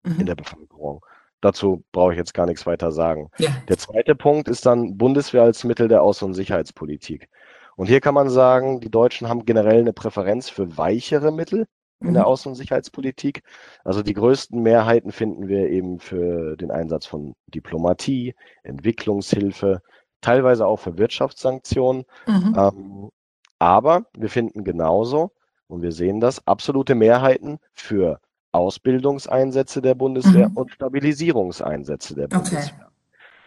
mhm. 0.03 0.19
in 0.19 0.25
der 0.25 0.35
Bevölkerung. 0.35 0.99
Dazu 1.39 1.85
brauche 1.93 2.11
ich 2.11 2.17
jetzt 2.17 2.33
gar 2.33 2.45
nichts 2.45 2.65
weiter 2.65 2.91
sagen. 2.91 3.29
Ja. 3.37 3.51
Der 3.69 3.77
zweite 3.77 4.15
Punkt 4.15 4.49
ist 4.49 4.65
dann 4.65 4.97
Bundeswehr 4.97 5.43
als 5.43 5.63
Mittel 5.63 5.87
der 5.87 6.01
Außen- 6.01 6.25
und 6.25 6.33
Sicherheitspolitik. 6.33 7.29
Und 7.77 7.87
hier 7.87 8.01
kann 8.01 8.13
man 8.13 8.29
sagen, 8.29 8.81
die 8.81 8.91
Deutschen 8.91 9.29
haben 9.29 9.45
generell 9.45 9.79
eine 9.79 9.93
Präferenz 9.93 10.49
für 10.49 10.77
weichere 10.77 11.31
Mittel, 11.31 11.67
in 12.03 12.13
der 12.13 12.23
mhm. 12.23 12.29
Außen- 12.29 12.47
und 12.49 12.55
Sicherheitspolitik. 12.55 13.43
Also 13.83 14.03
die 14.03 14.13
größten 14.13 14.61
Mehrheiten 14.61 15.11
finden 15.11 15.47
wir 15.47 15.69
eben 15.69 15.99
für 15.99 16.55
den 16.57 16.71
Einsatz 16.71 17.05
von 17.05 17.35
Diplomatie, 17.47 18.35
Entwicklungshilfe, 18.63 19.81
teilweise 20.21 20.65
auch 20.65 20.77
für 20.77 20.97
Wirtschaftssanktionen. 20.97 22.05
Mhm. 22.27 22.55
Ähm, 22.57 23.09
aber 23.59 24.05
wir 24.17 24.29
finden 24.29 24.63
genauso, 24.63 25.31
und 25.67 25.81
wir 25.81 25.91
sehen 25.91 26.19
das, 26.19 26.45
absolute 26.47 26.95
Mehrheiten 26.95 27.59
für 27.73 28.19
Ausbildungseinsätze 28.51 29.81
der 29.81 29.95
Bundeswehr 29.95 30.49
mhm. 30.49 30.57
und 30.57 30.71
Stabilisierungseinsätze 30.71 32.15
der 32.15 32.27
Bundeswehr. 32.27 32.59
Okay. 32.59 32.92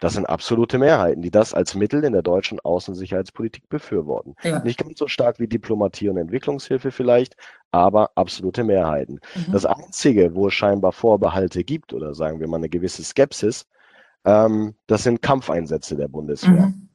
Das 0.00 0.12
sind 0.12 0.26
absolute 0.26 0.78
Mehrheiten, 0.78 1.22
die 1.22 1.30
das 1.30 1.54
als 1.54 1.74
Mittel 1.74 2.04
in 2.04 2.12
der 2.12 2.22
deutschen 2.22 2.60
Außensicherheitspolitik 2.60 3.68
befürworten. 3.68 4.34
Ja. 4.42 4.62
Nicht 4.62 4.78
ganz 4.78 4.98
so 4.98 5.08
stark 5.08 5.40
wie 5.40 5.46
Diplomatie 5.46 6.08
und 6.08 6.18
Entwicklungshilfe 6.18 6.90
vielleicht, 6.90 7.36
aber 7.70 8.10
absolute 8.14 8.62
Mehrheiten. 8.62 9.20
Mhm. 9.34 9.52
Das 9.52 9.64
Einzige, 9.64 10.34
wo 10.34 10.48
es 10.48 10.54
scheinbar 10.54 10.92
Vorbehalte 10.92 11.64
gibt 11.64 11.92
oder 11.92 12.14
sagen 12.14 12.40
wir 12.40 12.48
mal 12.48 12.58
eine 12.58 12.68
gewisse 12.68 13.02
Skepsis, 13.02 13.66
ähm, 14.24 14.74
das 14.86 15.04
sind 15.04 15.22
Kampfeinsätze 15.22 15.96
der 15.96 16.08
Bundeswehr. 16.08 16.66
Mhm. 16.66 16.88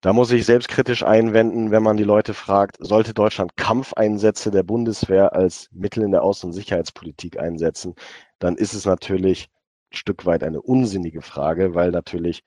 Da 0.00 0.12
muss 0.12 0.32
ich 0.32 0.44
selbstkritisch 0.44 1.04
einwenden, 1.04 1.70
wenn 1.70 1.84
man 1.84 1.96
die 1.96 2.02
Leute 2.02 2.34
fragt, 2.34 2.76
sollte 2.80 3.14
Deutschland 3.14 3.56
Kampfeinsätze 3.56 4.50
der 4.50 4.64
Bundeswehr 4.64 5.32
als 5.32 5.68
Mittel 5.70 6.02
in 6.02 6.10
der 6.10 6.24
Außen- 6.24 6.46
und 6.46 6.52
Sicherheitspolitik 6.54 7.38
einsetzen, 7.38 7.94
dann 8.40 8.56
ist 8.56 8.74
es 8.74 8.84
natürlich 8.84 9.48
Stück 9.94 10.26
weit 10.26 10.42
eine 10.42 10.60
unsinnige 10.62 11.22
Frage, 11.22 11.74
weil 11.74 11.90
natürlich 11.90 12.42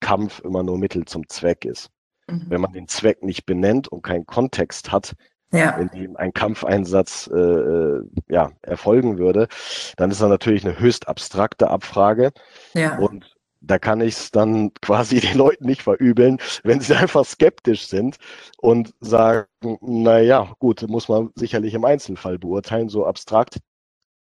Kampf 0.00 0.40
immer 0.40 0.62
nur 0.62 0.78
Mittel 0.78 1.04
zum 1.04 1.28
Zweck 1.28 1.64
ist. 1.64 1.90
Mhm. 2.28 2.46
Wenn 2.48 2.60
man 2.60 2.72
den 2.72 2.88
Zweck 2.88 3.22
nicht 3.22 3.46
benennt 3.46 3.88
und 3.88 4.02
keinen 4.02 4.26
Kontext 4.26 4.92
hat, 4.92 5.14
Ja. 5.52 5.70
in 5.78 5.88
dem 5.88 6.16
ein 6.16 6.32
Kampfeinsatz 6.32 7.28
äh, 7.32 7.36
äh, 7.38 8.02
ja, 8.28 8.52
erfolgen 8.62 9.18
würde, 9.18 9.48
dann 9.96 10.10
ist 10.10 10.20
das 10.20 10.28
natürlich 10.28 10.64
eine 10.64 10.78
höchst 10.78 11.08
abstrakte 11.08 11.68
Abfrage. 11.68 12.30
Ja. 12.74 12.98
Und 12.98 13.36
da 13.60 13.78
kann 13.78 14.00
ich 14.00 14.14
es 14.14 14.30
dann 14.30 14.72
quasi 14.80 15.20
den 15.20 15.36
Leuten 15.36 15.66
nicht 15.66 15.82
verübeln, 15.82 16.38
wenn 16.62 16.80
sie 16.80 16.94
einfach 16.96 17.24
skeptisch 17.24 17.86
sind 17.88 18.16
und 18.58 18.94
sagen, 19.00 19.46
naja, 19.82 20.54
gut, 20.60 20.82
muss 20.88 21.08
man 21.08 21.30
sicherlich 21.34 21.74
im 21.74 21.84
Einzelfall 21.84 22.38
beurteilen, 22.38 22.88
so 22.88 23.04
abstrakt. 23.04 23.58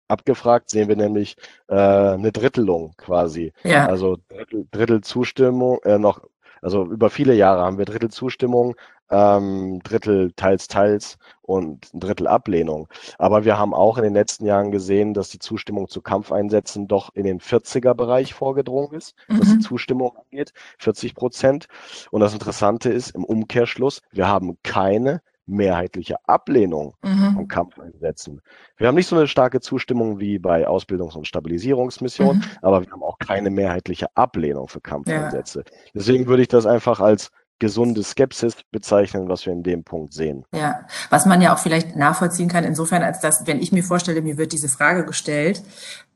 Abgefragt 0.07 0.69
sehen 0.69 0.87
wir 0.89 0.95
nämlich 0.95 1.35
äh, 1.67 1.75
eine 1.75 2.31
Drittelung 2.31 2.93
quasi. 2.97 3.53
Ja. 3.63 3.87
Also 3.87 4.17
Drittel, 4.29 4.67
Drittel 4.71 5.01
Zustimmung, 5.01 5.79
äh, 5.83 5.97
noch, 5.99 6.21
also 6.61 6.85
über 6.85 7.09
viele 7.09 7.33
Jahre 7.35 7.61
haben 7.63 7.77
wir 7.77 7.85
Drittel 7.85 8.09
Zustimmung, 8.09 8.75
ähm, 9.09 9.79
Drittel 9.83 10.31
teils, 10.35 10.67
teils 10.67 11.17
und 11.41 11.93
ein 11.93 11.99
Drittel 12.01 12.27
Ablehnung. 12.27 12.87
Aber 13.17 13.45
wir 13.45 13.57
haben 13.57 13.73
auch 13.73 13.97
in 13.97 14.03
den 14.03 14.13
letzten 14.13 14.45
Jahren 14.45 14.71
gesehen, 14.71 15.13
dass 15.13 15.29
die 15.29 15.39
Zustimmung 15.39 15.87
zu 15.87 16.01
Kampfeinsätzen 16.01 16.87
doch 16.87 17.13
in 17.13 17.23
den 17.25 17.39
40er-Bereich 17.39 18.33
vorgedrungen 18.33 18.93
ist, 18.93 19.15
was 19.37 19.49
die 19.49 19.57
Mhm. 19.57 19.61
Zustimmung 19.61 20.11
angeht, 20.17 20.53
40 20.79 21.15
Prozent. 21.15 21.67
Und 22.11 22.21
das 22.21 22.33
Interessante 22.33 22.89
ist 22.89 23.11
im 23.15 23.23
Umkehrschluss, 23.23 24.01
wir 24.11 24.27
haben 24.27 24.57
keine 24.63 25.21
mehrheitliche 25.47 26.17
Ablehnung 26.27 26.93
von 27.01 27.11
Mhm. 27.11 27.47
Kampfeinsätzen. 27.47 28.41
Wir 28.77 28.87
haben 28.87 28.95
nicht 28.95 29.07
so 29.07 29.15
eine 29.15 29.27
starke 29.27 29.59
Zustimmung 29.61 30.19
wie 30.19 30.39
bei 30.39 30.67
Ausbildungs- 30.67 31.15
und 31.15 31.25
Stabilisierungsmissionen, 31.27 32.39
Mhm. 32.39 32.57
aber 32.61 32.81
wir 32.81 32.91
haben 32.91 33.03
auch 33.03 33.17
keine 33.17 33.49
mehrheitliche 33.49 34.07
Ablehnung 34.15 34.67
für 34.67 34.81
Kampfeinsätze. 34.81 35.63
Deswegen 35.93 36.27
würde 36.27 36.41
ich 36.43 36.47
das 36.49 36.65
einfach 36.65 36.99
als 36.99 37.31
gesunde 37.59 38.03
Skepsis 38.03 38.57
bezeichnen, 38.71 39.29
was 39.29 39.45
wir 39.45 39.53
in 39.53 39.63
dem 39.63 39.83
Punkt 39.83 40.13
sehen. 40.13 40.45
Ja, 40.53 40.81
was 41.09 41.25
man 41.25 41.41
ja 41.41 41.55
auch 41.55 41.57
vielleicht 41.57 41.95
nachvollziehen 41.95 42.49
kann, 42.49 42.63
insofern, 42.63 43.01
als 43.01 43.19
dass, 43.19 43.47
wenn 43.47 43.59
ich 43.59 43.71
mir 43.71 43.83
vorstelle, 43.83 44.21
mir 44.21 44.37
wird 44.37 44.51
diese 44.51 44.69
Frage 44.69 45.05
gestellt, 45.05 45.63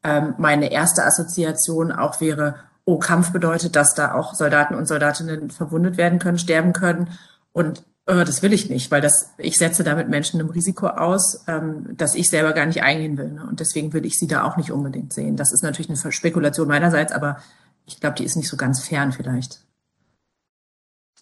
ähm, 0.04 0.36
meine 0.38 0.72
erste 0.72 1.04
Assoziation 1.04 1.92
auch 1.92 2.22
wäre, 2.22 2.56
oh, 2.86 3.00
Kampf 3.00 3.32
bedeutet, 3.32 3.76
dass 3.76 3.96
da 3.96 4.14
auch 4.14 4.36
Soldaten 4.36 4.76
und 4.76 4.88
Soldatinnen 4.88 5.50
verwundet 5.50 5.98
werden 5.98 6.20
können, 6.20 6.38
sterben 6.38 6.74
können. 6.74 7.10
Und 7.54 7.84
äh, 8.06 8.26
das 8.26 8.42
will 8.42 8.54
ich 8.54 8.70
nicht, 8.70 8.92
weil 8.92 9.02
das, 9.02 9.34
ich 9.38 9.58
setze 9.58 9.84
damit 9.84 10.10
Menschen 10.10 10.40
einem 10.40 10.50
Risiko 10.50 10.88
aus, 10.88 11.44
ähm, 11.48 11.90
das 11.96 12.16
ich 12.16 12.30
selber 12.30 12.54
gar 12.54 12.66
nicht 12.66 12.84
eingehen 12.84 13.18
will. 13.18 13.32
Ne? 13.32 13.46
Und 13.48 13.60
deswegen 13.60 13.94
würde 13.94 14.08
ich 14.08 14.18
sie 14.18 14.28
da 14.28 14.44
auch 14.44 14.58
nicht 14.58 14.72
unbedingt 14.72 15.14
sehen. 15.14 15.36
Das 15.38 15.52
ist 15.52 15.64
natürlich 15.64 15.90
eine 15.90 16.12
Spekulation 16.12 16.68
meinerseits, 16.68 17.12
aber 17.12 17.38
ich 17.86 18.00
glaube, 18.00 18.16
die 18.16 18.24
ist 18.26 18.36
nicht 18.36 18.50
so 18.50 18.58
ganz 18.58 18.84
fern 18.84 19.12
vielleicht. 19.12 19.66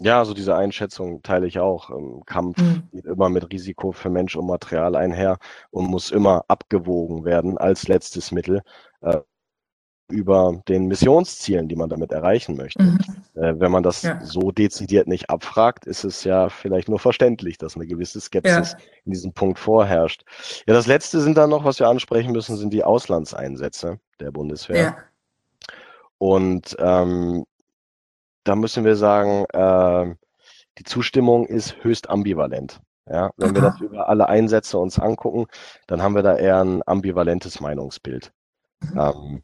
Ja, 0.01 0.19
also 0.19 0.33
diese 0.33 0.55
Einschätzung 0.55 1.21
teile 1.23 1.45
ich 1.45 1.59
auch. 1.59 1.89
Ähm, 1.89 2.23
Kampf 2.25 2.57
Mhm. 2.57 2.83
geht 2.91 3.05
immer 3.05 3.29
mit 3.29 3.51
Risiko 3.51 3.91
für 3.91 4.09
Mensch 4.09 4.35
und 4.37 4.47
Material 4.47 4.95
einher 4.95 5.37
und 5.71 5.89
muss 5.89 6.11
immer 6.11 6.45
abgewogen 6.47 7.25
werden 7.25 7.57
als 7.57 7.87
letztes 7.89 8.31
Mittel 8.31 8.61
äh, 9.01 9.19
über 10.09 10.61
den 10.67 10.87
Missionszielen, 10.87 11.67
die 11.67 11.75
man 11.75 11.89
damit 11.89 12.11
erreichen 12.11 12.55
möchte. 12.55 12.83
Mhm. 12.83 12.99
Äh, 13.35 13.59
wenn 13.59 13.71
man 13.71 13.83
das 13.83 14.01
Ja. 14.03 14.19
so 14.23 14.51
dezidiert 14.51 15.07
nicht 15.07 15.29
abfragt, 15.29 15.85
ist 15.85 16.03
es 16.03 16.23
ja 16.23 16.49
vielleicht 16.49 16.89
nur 16.89 16.99
verständlich, 16.99 17.57
dass 17.57 17.75
eine 17.75 17.87
gewisse 17.87 18.19
Skepsis 18.19 18.75
in 19.05 19.11
diesem 19.11 19.33
Punkt 19.33 19.59
vorherrscht. 19.59 20.23
Ja, 20.67 20.73
das 20.73 20.87
letzte 20.87 21.21
sind 21.21 21.37
dann 21.37 21.49
noch, 21.49 21.63
was 21.63 21.79
wir 21.79 21.87
ansprechen 21.87 22.31
müssen, 22.31 22.57
sind 22.57 22.73
die 22.73 22.83
Auslandseinsätze 22.83 23.99
der 24.19 24.31
Bundeswehr. 24.31 24.81
Ja. 24.81 24.97
Und 26.17 26.75
ähm, 26.79 27.45
da 28.43 28.55
müssen 28.55 28.83
wir 28.83 28.95
sagen, 28.95 29.45
äh, 29.53 30.15
die 30.77 30.83
Zustimmung 30.83 31.45
ist 31.45 31.75
höchst 31.83 32.09
ambivalent. 32.09 32.79
Ja, 33.09 33.31
wenn 33.37 33.55
wir 33.55 33.63
Aha. 33.63 33.71
das 33.71 33.81
über 33.81 34.07
alle 34.07 34.29
Einsätze 34.29 34.77
uns 34.77 34.99
angucken, 34.99 35.47
dann 35.87 36.03
haben 36.03 36.13
wir 36.13 36.21
da 36.21 36.35
eher 36.35 36.63
ein 36.63 36.83
ambivalentes 36.85 37.59
Meinungsbild. 37.59 38.31
Mhm. 38.81 38.99
Ähm, 38.99 39.43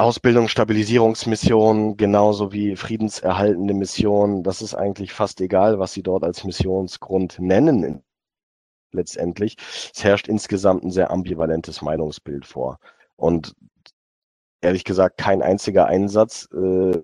Ausbildung, 0.00 0.48
Stabilisierungsmissionen, 0.48 1.96
genauso 1.96 2.52
wie 2.52 2.76
friedenserhaltende 2.76 3.74
Missionen, 3.74 4.42
das 4.42 4.62
ist 4.62 4.74
eigentlich 4.74 5.12
fast 5.12 5.40
egal, 5.40 5.78
was 5.78 5.92
sie 5.92 6.02
dort 6.02 6.24
als 6.24 6.44
Missionsgrund 6.44 7.38
nennen 7.38 8.02
letztendlich. 8.92 9.56
Es 9.94 10.02
herrscht 10.02 10.28
insgesamt 10.28 10.84
ein 10.84 10.90
sehr 10.90 11.10
ambivalentes 11.10 11.82
Meinungsbild 11.82 12.46
vor. 12.46 12.78
Und 13.16 13.54
ehrlich 14.60 14.84
gesagt, 14.84 15.18
kein 15.18 15.42
einziger 15.42 15.86
Einsatz 15.86 16.48
äh, 16.52 16.98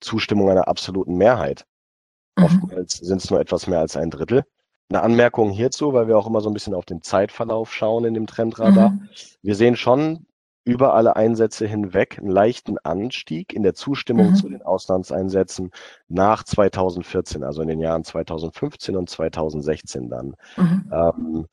Zustimmung 0.00 0.50
einer 0.50 0.68
absoluten 0.68 1.16
Mehrheit. 1.16 1.64
Mhm. 2.36 2.44
Oftmals 2.44 2.94
sind 2.94 3.22
es 3.22 3.30
nur 3.30 3.40
etwas 3.40 3.66
mehr 3.66 3.80
als 3.80 3.96
ein 3.96 4.10
Drittel. 4.10 4.44
Eine 4.88 5.02
Anmerkung 5.02 5.50
hierzu, 5.50 5.92
weil 5.94 6.06
wir 6.06 6.18
auch 6.18 6.26
immer 6.26 6.40
so 6.40 6.50
ein 6.50 6.54
bisschen 6.54 6.74
auf 6.74 6.84
den 6.84 7.02
Zeitverlauf 7.02 7.72
schauen 7.72 8.04
in 8.04 8.14
dem 8.14 8.26
Trendradar. 8.26 8.90
Mhm. 8.90 9.08
Wir 9.40 9.54
sehen 9.54 9.76
schon 9.76 10.26
über 10.64 10.94
alle 10.94 11.16
Einsätze 11.16 11.66
hinweg 11.66 12.18
einen 12.18 12.30
leichten 12.30 12.78
Anstieg 12.78 13.52
in 13.52 13.62
der 13.62 13.74
Zustimmung 13.74 14.30
Mhm. 14.30 14.34
zu 14.36 14.48
den 14.48 14.62
Auslandseinsätzen 14.62 15.70
nach 16.08 16.44
2014, 16.44 17.42
also 17.42 17.62
in 17.62 17.68
den 17.68 17.80
Jahren 17.80 18.04
2015 18.04 18.96
und 18.96 19.10
2016 19.10 20.08
dann. 20.08 20.36
Mhm. 20.56 20.92
Ähm, 20.92 21.46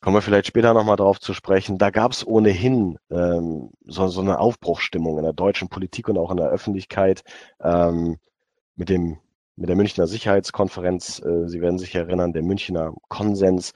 kommen 0.00 0.16
wir 0.16 0.22
vielleicht 0.22 0.48
später 0.48 0.74
nochmal 0.74 0.96
drauf 0.96 1.18
zu 1.20 1.32
sprechen. 1.32 1.78
Da 1.78 1.90
gab 1.90 2.12
es 2.12 2.26
ohnehin 2.26 2.98
ähm, 3.10 3.70
so, 3.86 4.06
so 4.08 4.20
eine 4.20 4.38
Aufbruchsstimmung 4.38 5.16
in 5.16 5.24
der 5.24 5.32
deutschen 5.32 5.68
Politik 5.68 6.08
und 6.08 6.18
auch 6.18 6.30
in 6.30 6.36
der 6.36 6.48
Öffentlichkeit 6.50 7.22
ähm, 7.62 8.18
mit 8.76 8.88
dem 8.88 9.18
mit 9.56 9.68
der 9.68 9.76
Münchner 9.76 10.08
Sicherheitskonferenz. 10.08 11.20
Äh, 11.20 11.46
Sie 11.48 11.60
werden 11.60 11.78
sich 11.78 11.94
erinnern, 11.94 12.32
der 12.32 12.42
Münchner 12.42 12.92
Konsens. 13.08 13.72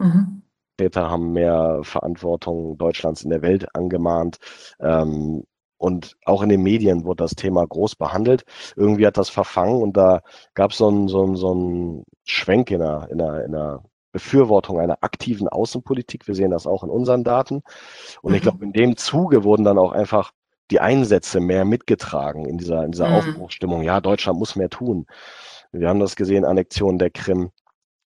Mhm. 0.00 0.42
Väter 0.80 1.10
haben 1.10 1.32
mehr 1.32 1.80
Verantwortung 1.82 2.78
Deutschlands 2.78 3.22
in 3.24 3.30
der 3.30 3.42
Welt 3.42 3.66
angemahnt. 3.74 4.38
Ähm, 4.80 5.44
und 5.78 6.16
auch 6.26 6.42
in 6.42 6.50
den 6.50 6.62
Medien 6.62 7.04
wurde 7.04 7.24
das 7.24 7.34
Thema 7.34 7.66
groß 7.66 7.96
behandelt. 7.96 8.44
Irgendwie 8.76 9.06
hat 9.06 9.16
das 9.16 9.30
verfangen 9.30 9.80
und 9.82 9.96
da 9.96 10.20
gab 10.54 10.72
so 10.72 10.88
es 10.88 10.92
einen 10.94 11.08
so 11.08 11.22
einen- 11.24 11.36
so 11.36 11.50
einen 11.52 12.04
Schwenk 12.24 12.70
in 12.70 12.82
einer, 12.82 13.08
in, 13.10 13.20
einer, 13.20 13.44
in 13.44 13.54
einer 13.54 13.82
Befürwortung 14.12 14.78
einer 14.80 14.98
aktiven 15.02 15.48
Außenpolitik. 15.48 16.26
Wir 16.26 16.34
sehen 16.34 16.50
das 16.50 16.66
auch 16.66 16.82
in 16.84 16.90
unseren 16.90 17.24
Daten. 17.24 17.62
Und 18.22 18.34
ich 18.34 18.40
Mhm. 18.40 18.44
glaube, 18.44 18.64
in 18.64 18.72
dem 18.72 18.96
Zuge 18.96 19.44
wurden 19.44 19.64
dann 19.64 19.78
auch 19.78 19.92
einfach 19.92 20.32
die 20.70 20.80
Einsätze 20.80 21.40
mehr 21.40 21.64
mitgetragen 21.64 22.44
in 22.46 22.58
dieser, 22.58 22.84
in 22.84 22.92
dieser 22.92 23.08
Mhm. 23.08 23.14
Aufbruchsstimmung. 23.14 23.82
Ja, 23.82 24.00
Deutschland 24.00 24.38
muss 24.38 24.56
mehr 24.56 24.70
tun. 24.70 25.06
Wir 25.72 25.88
haben 25.88 26.00
das 26.00 26.16
gesehen, 26.16 26.44
Annexion 26.44 26.98
der 26.98 27.10
Krim, 27.10 27.50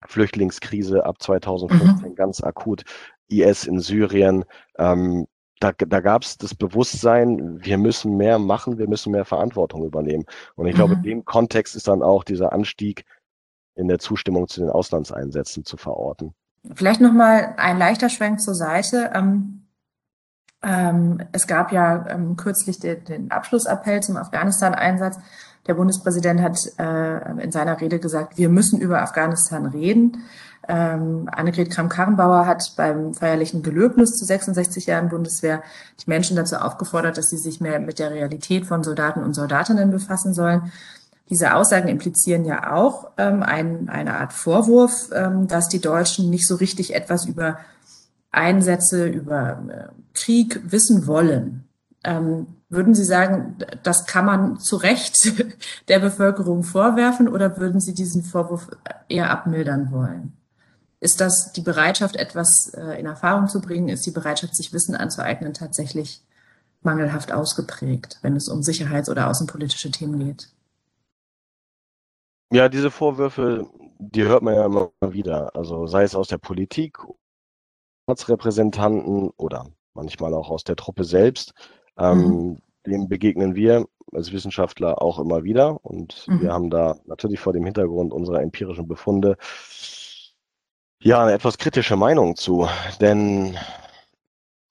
Flüchtlingskrise 0.07 1.05
ab 1.05 1.23
2015 1.23 2.15
ganz 2.15 2.43
akut, 2.43 2.85
IS 3.29 3.65
in 3.65 3.81
Syrien. 3.81 4.45
Ähm, 4.79 5.27
da 5.61 5.73
da 5.73 6.01
gab 6.01 6.23
es 6.23 6.37
das 6.37 6.55
Bewusstsein, 6.55 7.65
wir 7.65 7.79
müssen 7.79 8.17
mehr 8.17 8.39
machen, 8.39 8.79
wir 8.79 8.89
müssen 8.89 9.13
mehr 9.13 9.25
Verantwortung 9.25 9.85
übernehmen. 9.85 10.25
Und 10.57 10.67
ich 10.67 10.75
glaube, 10.75 10.95
in 10.95 11.01
Mhm. 11.01 11.03
dem 11.03 11.25
Kontext 11.25 11.77
ist 11.77 11.89
dann 11.89 12.03
auch 12.03 12.25
dieser 12.25 12.53
Anstieg 12.53 13.05
in 13.75 13.89
der 13.89 13.99
Zustimmung 13.99 14.49
zu 14.49 14.61
den 14.61 14.71
Auslandseinsätzen 14.71 15.65
zu 15.65 15.77
verorten. 15.77 16.35
Vielleicht 16.75 17.01
noch 17.01 17.13
mal 17.13 17.55
ein 17.57 17.79
leichter 17.79 18.09
Schwenk 18.09 18.41
zur 18.41 18.55
Seite. 18.55 19.13
Ähm, 19.15 19.67
ähm, 20.63 21.23
es 21.33 21.47
gab 21.47 21.73
ja 21.73 22.07
ähm, 22.09 22.37
kürzlich 22.37 22.79
den, 22.79 23.05
den 23.05 23.31
Abschlussappell 23.31 24.03
zum 24.03 24.17
Afghanistan-Einsatz. 24.17 25.19
Der 25.67 25.75
Bundespräsident 25.75 26.41
hat 26.41 26.59
äh, 26.79 27.43
in 27.43 27.51
seiner 27.51 27.81
Rede 27.81 27.99
gesagt, 27.99 28.37
wir 28.37 28.49
müssen 28.49 28.81
über 28.81 29.03
Afghanistan 29.03 29.67
reden. 29.67 30.25
Ähm, 30.69 31.29
Annegret 31.31 31.71
Kramp-Karrenbauer 31.71 32.47
hat 32.47 32.75
beim 32.77 33.15
feierlichen 33.15 33.63
Gelöbnis 33.63 34.13
zu 34.13 34.25
66 34.25 34.87
Jahren 34.87 35.09
Bundeswehr 35.09 35.63
die 36.01 36.09
Menschen 36.09 36.37
dazu 36.37 36.57
aufgefordert, 36.57 37.19
dass 37.19 37.31
sie 37.31 37.39
sich 37.39 37.61
mehr 37.61 37.81
mit 37.81 37.99
der 37.99 38.11
Realität 38.11 38.67
von 38.67 38.83
Soldaten 38.83 39.23
und 39.23 39.35
Soldatinnen 39.35 39.91
befassen 39.91 40.33
sollen. 40.33 40.73
Diese 41.31 41.55
Aussagen 41.55 41.89
implizieren 41.89 42.45
ja 42.45 42.75
auch 42.75 43.11
ähm, 43.17 43.43
ein, 43.43 43.89
eine 43.89 44.19
Art 44.19 44.33
Vorwurf, 44.33 45.11
ähm, 45.15 45.49
dass 45.49 45.69
die 45.69 45.81
Deutschen 45.81 46.29
nicht 46.29 46.47
so 46.47 46.57
richtig 46.57 46.95
etwas 46.95 47.25
über 47.25 47.59
Einsätze, 48.31 49.07
über 49.07 49.63
äh, 49.69 49.89
Krieg 50.13 50.61
wissen 50.71 51.07
wollen. 51.07 51.64
Ähm, 52.05 52.47
würden 52.69 52.95
Sie 52.95 53.05
sagen, 53.05 53.57
das 53.83 54.07
kann 54.07 54.27
man 54.27 54.59
zu 54.59 54.77
Recht 54.77 55.33
der 55.89 55.99
Bevölkerung 55.99 56.63
vorwerfen 56.63 57.29
oder 57.29 57.59
würden 57.59 57.81
Sie 57.81 57.95
diesen 57.95 58.23
Vorwurf 58.23 58.69
eher 59.09 59.31
abmildern 59.31 59.91
wollen? 59.91 60.37
Ist 61.01 61.21
das 61.21 61.53
die 61.53 61.61
Bereitschaft, 61.61 62.17
etwas 62.17 62.73
äh, 62.75 62.99
in 62.99 63.07
Erfahrung 63.07 63.49
zu 63.49 63.61
bringen? 63.61 63.89
Ist 63.89 64.07
die 64.07 64.11
Bereitschaft, 64.11 64.57
sich 64.57 64.73
Wissen 64.73 64.95
anzueignen, 64.95 65.53
tatsächlich 65.53 66.23
mangelhaft 66.83 67.33
ausgeprägt, 67.33 68.19
wenn 68.23 68.37
es 68.37 68.49
um 68.49 68.63
sicherheits- 68.63 69.11
oder 69.11 69.29
außenpolitische 69.29 69.91
Themen 69.91 70.19
geht? 70.19 70.49
Ja, 72.53 72.69
diese 72.69 72.91
Vorwürfe, 72.91 73.67
die 73.99 74.25
hört 74.25 74.43
man 74.43 74.55
ja 74.55 74.67
immer 74.67 74.93
wieder. 75.01 75.55
Also 75.57 75.87
sei 75.87 76.05
es 76.05 76.15
aus 76.15 76.29
der 76.29 76.39
Politik, 76.39 76.99
als 78.07 78.29
Repräsentanten 78.29 79.31
oder 79.37 79.67
manchmal 79.95 80.35
auch 80.35 80.51
aus 80.51 80.65
der 80.65 80.77
Truppe 80.77 81.05
selbst. 81.05 81.55
Ähm, 81.99 82.19
mhm. 82.19 82.59
Dem 82.87 83.09
begegnen 83.09 83.55
wir 83.55 83.87
als 84.13 84.33
Wissenschaftler 84.33 85.03
auch 85.03 85.19
immer 85.19 85.45
wieder 85.45 85.85
und 85.85 86.27
mhm. 86.29 86.43
wir 86.43 86.53
haben 86.53 86.71
da 86.71 86.97
natürlich 87.07 87.41
vor 87.41 87.53
dem 87.53 87.65
Hintergrund 87.65 88.13
unserer 88.13 88.43
empirischen 88.43 88.87
Befunde 88.87 89.37
ja 91.01 91.23
eine 91.23 91.33
etwas 91.33 91.59
kritische 91.59 91.97
Meinung 91.97 92.37
zu, 92.37 92.69
denn 93.01 93.57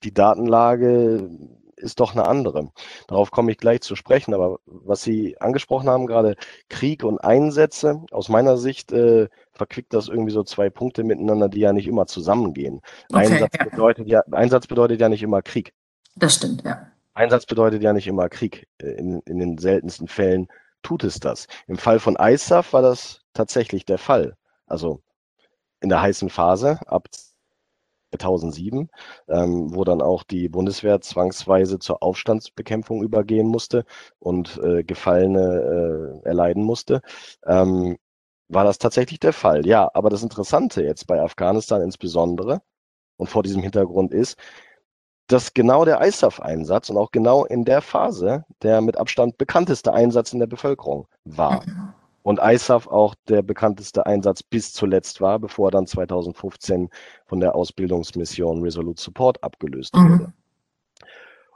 die 0.04 0.14
Datenlage 0.14 1.30
ist 1.76 2.00
doch 2.00 2.14
eine 2.14 2.28
andere. 2.28 2.72
Darauf 3.08 3.32
komme 3.32 3.52
ich 3.52 3.58
gleich 3.58 3.82
zu 3.82 3.96
sprechen, 3.96 4.34
aber 4.34 4.60
was 4.66 5.04
Sie 5.04 5.40
angesprochen 5.40 5.90
haben, 5.90 6.08
gerade 6.08 6.36
Krieg 6.70 7.04
und 7.04 7.20
Einsätze, 7.20 8.02
aus 8.12 8.30
meiner 8.30 8.58
Sicht 8.58 8.92
äh, 8.92 9.28
verquickt 9.52 9.94
das 9.94 10.08
irgendwie 10.08 10.32
so 10.32 10.44
zwei 10.44 10.70
Punkte 10.70 11.04
miteinander, 11.04 11.50
die 11.50 11.60
ja 11.60 11.74
nicht 11.74 11.88
immer 11.88 12.08
zusammengehen. 12.08 12.82
Okay, 13.12 13.28
Einsatz, 13.28 13.54
ja. 13.58 13.66
Bedeutet 13.66 14.08
ja, 14.08 14.22
Einsatz 14.32 14.68
bedeutet 14.68 15.02
ja 15.02 15.10
nicht 15.10 15.24
immer 15.24 15.42
Krieg. 15.42 15.74
Das 16.16 16.36
stimmt, 16.36 16.64
ja. 16.64 16.88
Einsatz 17.14 17.46
bedeutet 17.46 17.84
ja 17.84 17.94
nicht 17.94 18.08
immer 18.08 18.30
Krieg. 18.30 18.68
Äh, 18.80 18.92
in, 18.92 19.22
in 19.22 19.40
den 19.40 19.58
seltensten 19.58 20.08
Fällen 20.08 20.48
tut 20.82 21.04
es 21.04 21.20
das. 21.20 21.48
Im 21.68 21.78
Fall 21.78 22.00
von 22.00 22.18
ISAF 22.20 22.74
war 22.74 22.82
das 22.82 23.22
tatsächlich 23.34 23.86
der 23.86 23.98
Fall. 23.98 24.36
Also 24.68 25.02
in 25.82 25.90
der 25.90 26.02
heißen 26.02 26.30
Phase 26.30 26.80
ab 26.88 27.08
2007, 28.18 28.90
ähm, 29.28 29.76
wo 29.76 29.84
dann 29.84 30.02
auch 30.02 30.24
die 30.24 30.50
Bundeswehr 30.50 31.02
zwangsweise 31.02 31.80
zur 31.80 32.04
Aufstandsbekämpfung 32.04 33.04
übergehen 33.04 33.48
musste 33.48 33.86
und 34.20 34.60
äh, 34.64 34.84
Gefallene 34.84 36.22
äh, 36.24 36.28
erleiden 36.28 36.64
musste, 36.64 37.02
ähm, 37.46 37.98
war 38.50 38.64
das 38.66 38.78
tatsächlich 38.78 39.20
der 39.20 39.34
Fall. 39.34 39.66
Ja, 39.66 39.90
aber 39.94 40.10
das 40.10 40.24
Interessante 40.24 40.84
jetzt 40.84 41.08
bei 41.08 41.22
Afghanistan 41.22 41.82
insbesondere 41.82 42.62
und 43.18 43.28
vor 43.30 43.44
diesem 43.44 43.64
Hintergrund 43.64 44.14
ist, 44.14 44.38
dass 45.28 45.54
genau 45.54 45.86
der 45.86 46.02
ISAF-Einsatz 46.02 46.90
und 46.90 46.98
auch 46.98 47.12
genau 47.12 47.46
in 47.46 47.66
der 47.66 47.82
Phase 47.82 48.46
der 48.62 48.82
mit 48.82 48.98
Abstand 48.98 49.38
bekannteste 49.38 49.94
Einsatz 49.94 50.34
in 50.34 50.40
der 50.40 50.48
Bevölkerung 50.48 51.08
war. 51.24 51.64
Mhm. 51.66 51.94
Und 52.24 52.40
ISAF 52.42 52.88
auch 52.88 53.16
der 53.28 53.42
bekannteste 53.42 54.06
Einsatz 54.06 54.44
bis 54.44 54.74
zuletzt 54.74 55.20
war, 55.20 55.40
bevor 55.40 55.68
er 55.68 55.72
dann 55.72 55.88
2015 55.88 56.90
von 57.26 57.40
der 57.40 57.54
Ausbildungsmission 57.54 58.62
Resolute 58.62 59.02
Support 59.02 59.44
abgelöst 59.44 59.96
mhm. 59.96 60.12
wurde. 60.12 60.34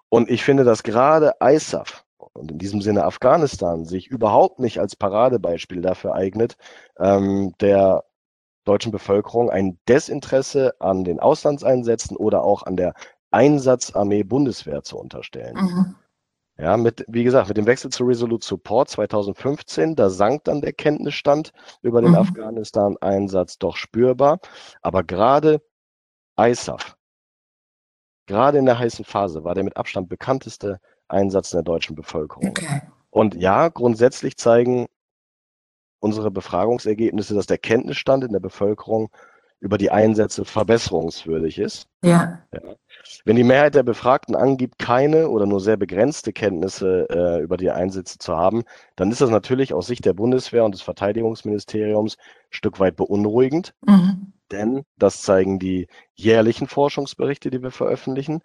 Und 0.10 0.30
ich 0.30 0.44
finde, 0.44 0.64
dass 0.64 0.84
gerade 0.84 1.34
ISAF 1.42 2.06
und 2.34 2.52
in 2.52 2.58
diesem 2.58 2.82
Sinne 2.82 3.04
Afghanistan 3.06 3.86
sich 3.86 4.08
überhaupt 4.08 4.60
nicht 4.60 4.80
als 4.80 4.96
Paradebeispiel 4.96 5.82
dafür 5.82 6.14
eignet, 6.14 6.56
ähm, 7.00 7.54
der 7.60 8.04
deutschen 8.64 8.92
Bevölkerung 8.92 9.50
ein 9.50 9.80
Desinteresse 9.88 10.76
an 10.80 11.04
den 11.04 11.20
Auslandseinsätzen 11.20 12.18
oder 12.18 12.44
auch 12.44 12.64
an 12.64 12.76
der 12.76 12.94
Einsatzarmee 13.32 14.24
Bundeswehr 14.24 14.84
zu 14.84 14.98
unterstellen. 14.98 15.56
Mhm. 15.56 15.96
Ja, 16.60 16.76
mit, 16.76 17.06
wie 17.08 17.24
gesagt, 17.24 17.50
mit 17.50 17.58
dem 17.58 17.68
Wechsel 17.68 17.92
zu 17.92 18.04
Resolute 18.04 18.46
Support 18.46 18.90
2015, 18.90 19.96
da 19.96 20.10
sank 20.10 20.44
dann 20.46 20.62
der 20.62 20.74
Kenntnisstand 20.74 21.52
über 21.84 22.02
den 22.02 22.12
mhm. 22.12 22.18
Afghanistan-Einsatz 22.18 23.60
doch 23.60 23.76
spürbar. 23.76 24.40
Aber 24.82 25.04
gerade 25.04 25.62
ISAF, 26.40 26.98
gerade 28.26 28.58
in 28.58 28.66
der 28.66 28.80
heißen 28.80 29.06
Phase, 29.06 29.44
war 29.44 29.54
der 29.54 29.64
mit 29.64 29.78
Abstand 29.78 30.10
bekannteste 30.10 30.80
Einsatz 31.08 31.54
in 31.54 31.58
der 31.58 31.64
deutschen 31.64 31.96
Bevölkerung. 31.96 32.50
Okay. 32.50 32.82
Und 33.12 33.36
ja, 33.36 33.70
grundsätzlich 33.70 34.38
zeigen 34.38 34.88
unsere 36.00 36.32
Befragungsergebnisse, 36.32 37.36
dass 37.36 37.46
der 37.46 37.58
Kenntnisstand 37.60 38.24
in 38.24 38.32
der 38.32 38.40
Bevölkerung 38.40 39.10
über 39.60 39.78
die 39.78 39.92
Einsätze 39.92 40.46
verbesserungswürdig 40.46 41.58
ist. 41.60 41.88
Ja. 42.04 42.44
ja. 42.54 42.76
Wenn 43.26 43.36
die 43.36 43.44
Mehrheit 43.44 43.76
der 43.76 43.84
Befragten 43.84 44.36
angibt, 44.36 44.80
keine 44.80 45.30
oder 45.30 45.46
nur 45.46 45.60
sehr 45.60 45.78
begrenzte 45.78 46.34
Kenntnisse 46.34 47.08
äh, 47.10 47.44
über 47.44 47.58
die 47.58 47.72
Einsätze 47.72 48.18
zu 48.18 48.36
haben, 48.36 48.64
dann 48.96 49.12
ist 49.12 49.22
das 49.22 49.30
natürlich 49.30 49.74
aus 49.74 49.88
Sicht 49.88 50.06
der 50.06 50.14
Bundeswehr 50.14 50.66
und 50.66 50.74
des 50.74 50.82
Verteidigungsministeriums 50.82 52.18
ein 52.18 52.48
Stück 52.50 52.80
weit 52.80 52.96
beunruhigend. 52.96 53.74
Mhm. 53.86 54.34
Denn, 54.52 54.84
das 54.98 55.22
zeigen 55.22 55.60
die 55.60 55.88
jährlichen 56.16 56.68
Forschungsberichte, 56.68 57.50
die 57.50 57.62
wir 57.62 57.72
veröffentlichen, 57.72 58.42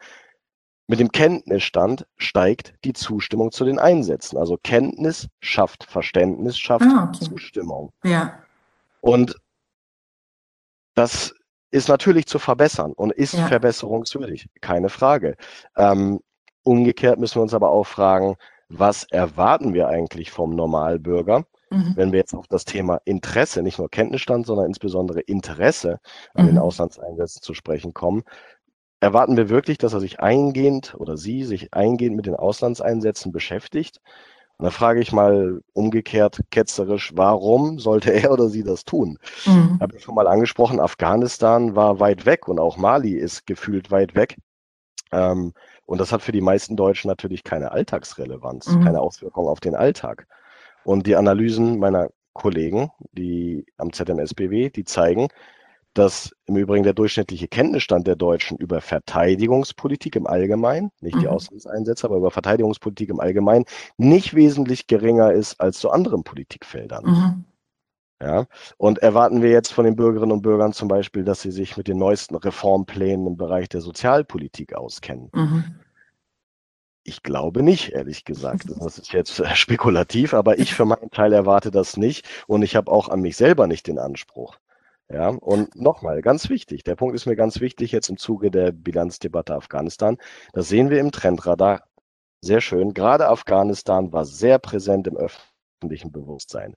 mit 0.89 0.99
dem 0.99 1.13
Kenntnisstand 1.13 2.07
steigt 2.19 2.75
die 2.85 2.93
Zustimmung 2.93 3.53
zu 3.53 3.65
den 3.65 3.79
Einsätzen. 3.79 4.37
Also 4.37 4.59
Kenntnis 4.63 5.29
schafft 5.41 5.85
Verständnis, 5.85 6.59
schafft 6.59 6.85
ah, 6.85 7.09
okay. 7.09 7.25
Zustimmung. 7.25 7.93
Ja. 8.05 8.39
Und 9.01 9.37
das 10.95 11.35
ist 11.73 11.89
natürlich 11.89 12.27
zu 12.27 12.39
verbessern 12.39 12.93
und 12.93 13.13
ist 13.13 13.35
ja. 13.35 13.47
verbesserungswürdig, 13.47 14.49
keine 14.61 14.91
Frage. 14.91 15.37
Ähm, 15.77 16.21
umgekehrt 16.63 17.19
müssen 17.19 17.37
wir 17.37 17.43
uns 17.43 17.55
aber 17.55 17.71
auch 17.71 17.87
fragen, 17.87 18.37
was 18.69 19.05
erwarten 19.05 19.75
wir 19.75 19.89
eigentlich 19.89 20.31
vom 20.31 20.55
Normalbürger, 20.55 21.45
mhm. 21.71 21.93
wenn 21.97 22.13
wir 22.13 22.21
jetzt 22.21 22.35
auf 22.35 22.47
das 22.47 22.65
Thema 22.65 23.01
Interesse, 23.05 23.63
nicht 23.63 23.79
nur 23.79 23.91
Kenntnisstand, 23.91 24.47
sondern 24.47 24.67
insbesondere 24.67 25.21
Interesse 25.21 25.99
an 26.35 26.45
mhm. 26.45 26.51
den 26.51 26.59
Auslandseinsätzen 26.59 27.43
zu 27.43 27.55
sprechen 27.55 27.95
kommen. 27.95 28.23
Erwarten 29.01 29.37
wir 29.37 29.49
wirklich, 29.49 29.79
dass 29.79 29.95
er 29.95 30.01
sich 30.01 30.21
eingehend 30.21 30.95
oder 30.97 31.17
sie 31.17 31.43
sich 31.45 31.75
eingehend 31.75 32.17
mit 32.17 32.27
den 32.27 32.37
Auslandseinsätzen 32.37 33.33
beschäftigt? 33.33 34.01
Und 34.63 34.67
da 34.67 34.71
frage 34.71 35.01
ich 35.01 35.11
mal 35.11 35.61
umgekehrt 35.73 36.39
ketzerisch, 36.53 37.11
warum 37.17 37.81
sollte 37.81 38.13
er 38.13 38.31
oder 38.31 38.49
sie 38.49 38.63
das 38.63 38.85
tun? 38.85 39.19
Mhm. 39.45 39.73
Ich 39.75 39.81
habe 39.81 39.99
schon 39.99 40.15
mal 40.15 40.29
angesprochen, 40.29 40.79
Afghanistan 40.79 41.75
war 41.75 41.99
weit 41.99 42.27
weg 42.27 42.47
und 42.47 42.61
auch 42.61 42.77
Mali 42.77 43.15
ist 43.15 43.45
gefühlt 43.45 43.91
weit 43.91 44.15
weg. 44.15 44.37
Ähm, 45.11 45.53
und 45.85 46.01
das 46.01 46.13
hat 46.13 46.23
für 46.23 46.31
die 46.31 46.41
meisten 46.41 46.77
Deutschen 46.77 47.09
natürlich 47.09 47.43
keine 47.43 47.73
Alltagsrelevanz, 47.73 48.69
mhm. 48.69 48.85
keine 48.85 49.01
Auswirkung 49.01 49.49
auf 49.49 49.59
den 49.59 49.75
Alltag. 49.75 50.29
Und 50.85 51.09
die 51.09 51.17
Analysen 51.17 51.81
meiner 51.81 52.11
Kollegen, 52.33 52.93
die 53.11 53.67
am 53.79 53.93
ZMSBW, 53.93 54.71
die 54.71 54.85
zeigen, 54.85 55.27
dass 55.95 56.35
im 56.47 56.57
Übrigen 56.57 56.85
der 56.85 56.95
durchschnittliche 56.95 57.49
Kenntnisstand 57.49 58.07
der 58.07 58.17
Deutschen 58.17 58.57
über 58.57 58.81
Verteidigungspolitik 58.81 60.17
im 60.17 60.27
Allgemeinen, 60.27 60.91
nicht 61.01 61.17
die 61.17 61.27
mhm. 61.27 61.33
Auslandseinsätze, 61.33 62.07
aber 62.07 62.17
über 62.17 62.31
Verteidigungspolitik 62.31 63.11
im 63.11 63.21
Allgemeinen, 63.21 63.65
nicht 63.99 64.35
wesentlich 64.35 64.87
geringer 64.87 65.33
ist 65.33 65.61
als 65.61 65.79
zu 65.79 65.91
anderen 65.91 66.25
Politikfeldern. 66.25 67.05
Mhm. 67.05 67.45
Ja, 68.23 68.47
und 68.77 68.99
erwarten 68.99 69.43
wir 69.43 69.51
jetzt 69.51 69.73
von 69.73 69.85
den 69.85 69.97
Bürgerinnen 69.97 70.31
und 70.31 70.43
Bürgern 70.43 70.73
zum 70.73 70.87
Beispiel, 70.87 71.25
dass 71.25 71.43
sie 71.43 71.51
sich 71.51 71.77
mit 71.77 71.89
den 71.89 71.99
neuesten 71.99 72.37
Reformplänen 72.37 73.27
im 73.27 73.37
Bereich 73.37 73.69
der 73.69 73.81
Sozialpolitik 73.81 74.75
auskennen? 74.75 75.29
Mhm. 75.35 75.65
Ich 77.03 77.25
glaube 77.25 77.65
nicht, 77.65 77.91
ehrlich 77.91 78.25
gesagt. 78.25 78.67
Das 78.79 78.99
ist 78.99 79.13
jetzt 79.13 79.45
spekulativ, 79.57 80.35
aber 80.35 80.61
ich 80.61 80.73
für 80.73 80.85
meinen 80.85 81.11
Teil 81.11 81.33
erwarte 81.33 81.73
das 81.73 81.97
nicht 81.97 82.25
und 82.47 82.63
ich 82.63 82.77
habe 82.77 82.93
auch 82.93 83.09
an 83.09 83.21
mich 83.21 83.37
selber 83.37 83.67
nicht 83.67 83.89
den 83.89 83.99
Anspruch. 83.99 84.57
Ja, 85.09 85.29
und 85.29 85.77
nochmal, 85.77 86.23
ganz 86.23 86.49
wichtig, 86.49 86.85
der 86.85 86.97
Punkt 86.97 87.15
ist 87.15 87.27
mir 87.27 87.37
ganz 87.37 87.61
wichtig 87.61 87.93
jetzt 87.93 88.09
im 88.09 88.17
Zuge 88.17 88.51
der 88.51 88.73
Bilanzdebatte 88.73 89.55
Afghanistan. 89.55 90.17
Das 90.53 90.69
sehen 90.69 90.89
wir 90.89 91.01
im 91.01 91.13
Trendradar 91.13 91.83
sehr 92.41 92.61
schön. 92.61 92.95
Gerade 92.95 93.29
Afghanistan 93.29 94.13
war 94.13 94.25
sehr 94.25 94.59
präsent 94.59 95.07
im 95.07 95.17
öffentlichen 95.17 96.13
Bewusstsein. 96.13 96.75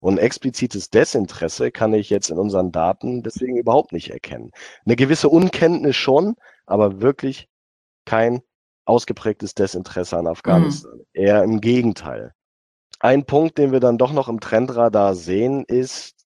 Und 0.00 0.18
explizites 0.18 0.90
Desinteresse 0.90 1.70
kann 1.70 1.94
ich 1.94 2.10
jetzt 2.10 2.30
in 2.30 2.38
unseren 2.38 2.72
Daten 2.72 3.22
deswegen 3.22 3.56
überhaupt 3.56 3.92
nicht 3.92 4.10
erkennen. 4.10 4.50
Eine 4.84 4.96
gewisse 4.96 5.28
Unkenntnis 5.28 5.96
schon, 5.96 6.34
aber 6.66 7.00
wirklich 7.00 7.48
kein 8.04 8.42
ausgeprägtes 8.84 9.54
Desinteresse 9.54 10.18
an 10.18 10.26
Afghanistan. 10.26 10.96
Mhm. 10.96 11.04
Eher 11.12 11.42
im 11.44 11.60
Gegenteil. 11.60 12.32
Ein 12.98 13.24
Punkt, 13.24 13.58
den 13.58 13.72
wir 13.72 13.80
dann 13.80 13.98
doch 13.98 14.12
noch 14.12 14.28
im 14.28 14.40
Trendradar 14.40 15.14
sehen, 15.14 15.64
ist 15.66 16.21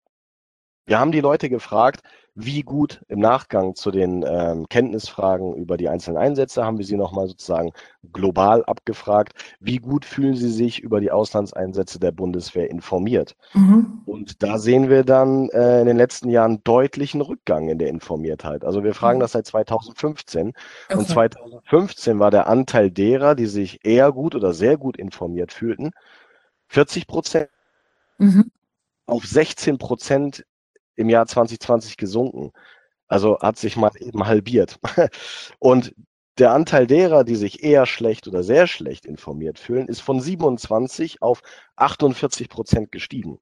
wir 0.92 1.00
haben 1.00 1.10
die 1.10 1.22
Leute 1.22 1.48
gefragt, 1.48 2.02
wie 2.34 2.60
gut 2.62 3.00
im 3.08 3.18
Nachgang 3.18 3.74
zu 3.74 3.90
den 3.90 4.22
ähm, 4.28 4.68
Kenntnisfragen 4.68 5.54
über 5.54 5.78
die 5.78 5.88
einzelnen 5.88 6.18
Einsätze 6.18 6.66
haben 6.66 6.76
wir 6.76 6.84
sie 6.84 6.98
nochmal 6.98 7.28
sozusagen 7.28 7.72
global 8.12 8.62
abgefragt, 8.66 9.32
wie 9.58 9.78
gut 9.78 10.04
fühlen 10.04 10.36
sie 10.36 10.50
sich 10.50 10.80
über 10.80 11.00
die 11.00 11.10
Auslandseinsätze 11.10 11.98
der 11.98 12.12
Bundeswehr 12.12 12.70
informiert. 12.70 13.36
Mhm. 13.54 14.02
Und 14.04 14.42
da 14.42 14.58
sehen 14.58 14.90
wir 14.90 15.02
dann 15.02 15.48
äh, 15.48 15.80
in 15.80 15.86
den 15.86 15.96
letzten 15.96 16.28
Jahren 16.28 16.62
deutlichen 16.62 17.22
Rückgang 17.22 17.70
in 17.70 17.78
der 17.78 17.88
Informiertheit. 17.88 18.62
Also 18.62 18.84
wir 18.84 18.92
fragen 18.92 19.16
mhm. 19.16 19.22
das 19.22 19.32
seit 19.32 19.46
2015 19.46 20.48
okay. 20.90 20.98
und 20.98 21.08
2015 21.08 22.18
war 22.18 22.30
der 22.30 22.48
Anteil 22.48 22.90
derer, 22.90 23.34
die 23.34 23.46
sich 23.46 23.82
eher 23.82 24.12
gut 24.12 24.34
oder 24.34 24.52
sehr 24.52 24.76
gut 24.76 24.98
informiert 24.98 25.54
fühlten, 25.54 25.92
40 26.68 27.06
Prozent. 27.06 27.48
Mhm 28.18 28.50
auf 29.06 29.26
16 29.26 29.78
Prozent 29.78 30.44
im 30.96 31.08
Jahr 31.08 31.26
2020 31.26 31.96
gesunken. 31.96 32.52
Also 33.08 33.38
hat 33.40 33.58
sich 33.58 33.76
mal 33.76 33.90
eben 33.98 34.26
halbiert. 34.26 34.78
Und 35.58 35.94
der 36.38 36.52
Anteil 36.52 36.86
derer, 36.86 37.24
die 37.24 37.36
sich 37.36 37.62
eher 37.62 37.84
schlecht 37.86 38.26
oder 38.26 38.42
sehr 38.42 38.66
schlecht 38.66 39.04
informiert 39.04 39.58
fühlen, 39.58 39.88
ist 39.88 40.00
von 40.00 40.20
27 40.20 41.20
auf 41.20 41.42
48 41.76 42.48
Prozent 42.48 42.90
gestiegen. 42.90 43.38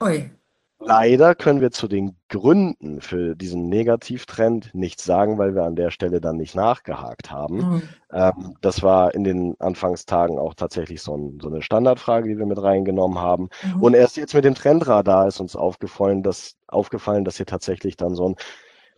Ui. 0.00 0.30
Leider 0.84 1.34
können 1.34 1.60
wir 1.60 1.70
zu 1.70 1.88
den 1.88 2.16
Gründen 2.28 3.00
für 3.00 3.36
diesen 3.36 3.68
Negativtrend 3.68 4.74
nichts 4.74 5.04
sagen, 5.04 5.38
weil 5.38 5.54
wir 5.54 5.64
an 5.64 5.76
der 5.76 5.90
Stelle 5.90 6.20
dann 6.20 6.36
nicht 6.36 6.54
nachgehakt 6.54 7.30
haben. 7.30 7.56
Mhm. 7.56 7.82
Ähm, 8.12 8.56
das 8.60 8.82
war 8.82 9.14
in 9.14 9.24
den 9.24 9.54
Anfangstagen 9.60 10.38
auch 10.38 10.54
tatsächlich 10.54 11.02
so, 11.02 11.16
ein, 11.16 11.38
so 11.40 11.48
eine 11.48 11.62
Standardfrage, 11.62 12.28
die 12.28 12.38
wir 12.38 12.46
mit 12.46 12.60
reingenommen 12.60 13.18
haben. 13.18 13.48
Mhm. 13.62 13.82
Und 13.82 13.94
erst 13.94 14.16
jetzt 14.16 14.34
mit 14.34 14.44
dem 14.44 14.54
Trendradar 14.54 15.28
ist 15.28 15.40
uns 15.40 15.56
aufgefallen, 15.56 16.22
dass, 16.22 16.56
aufgefallen, 16.68 17.24
dass 17.24 17.36
hier 17.36 17.46
tatsächlich 17.46 17.96
dann 17.96 18.14
so 18.14 18.30
ein 18.30 18.36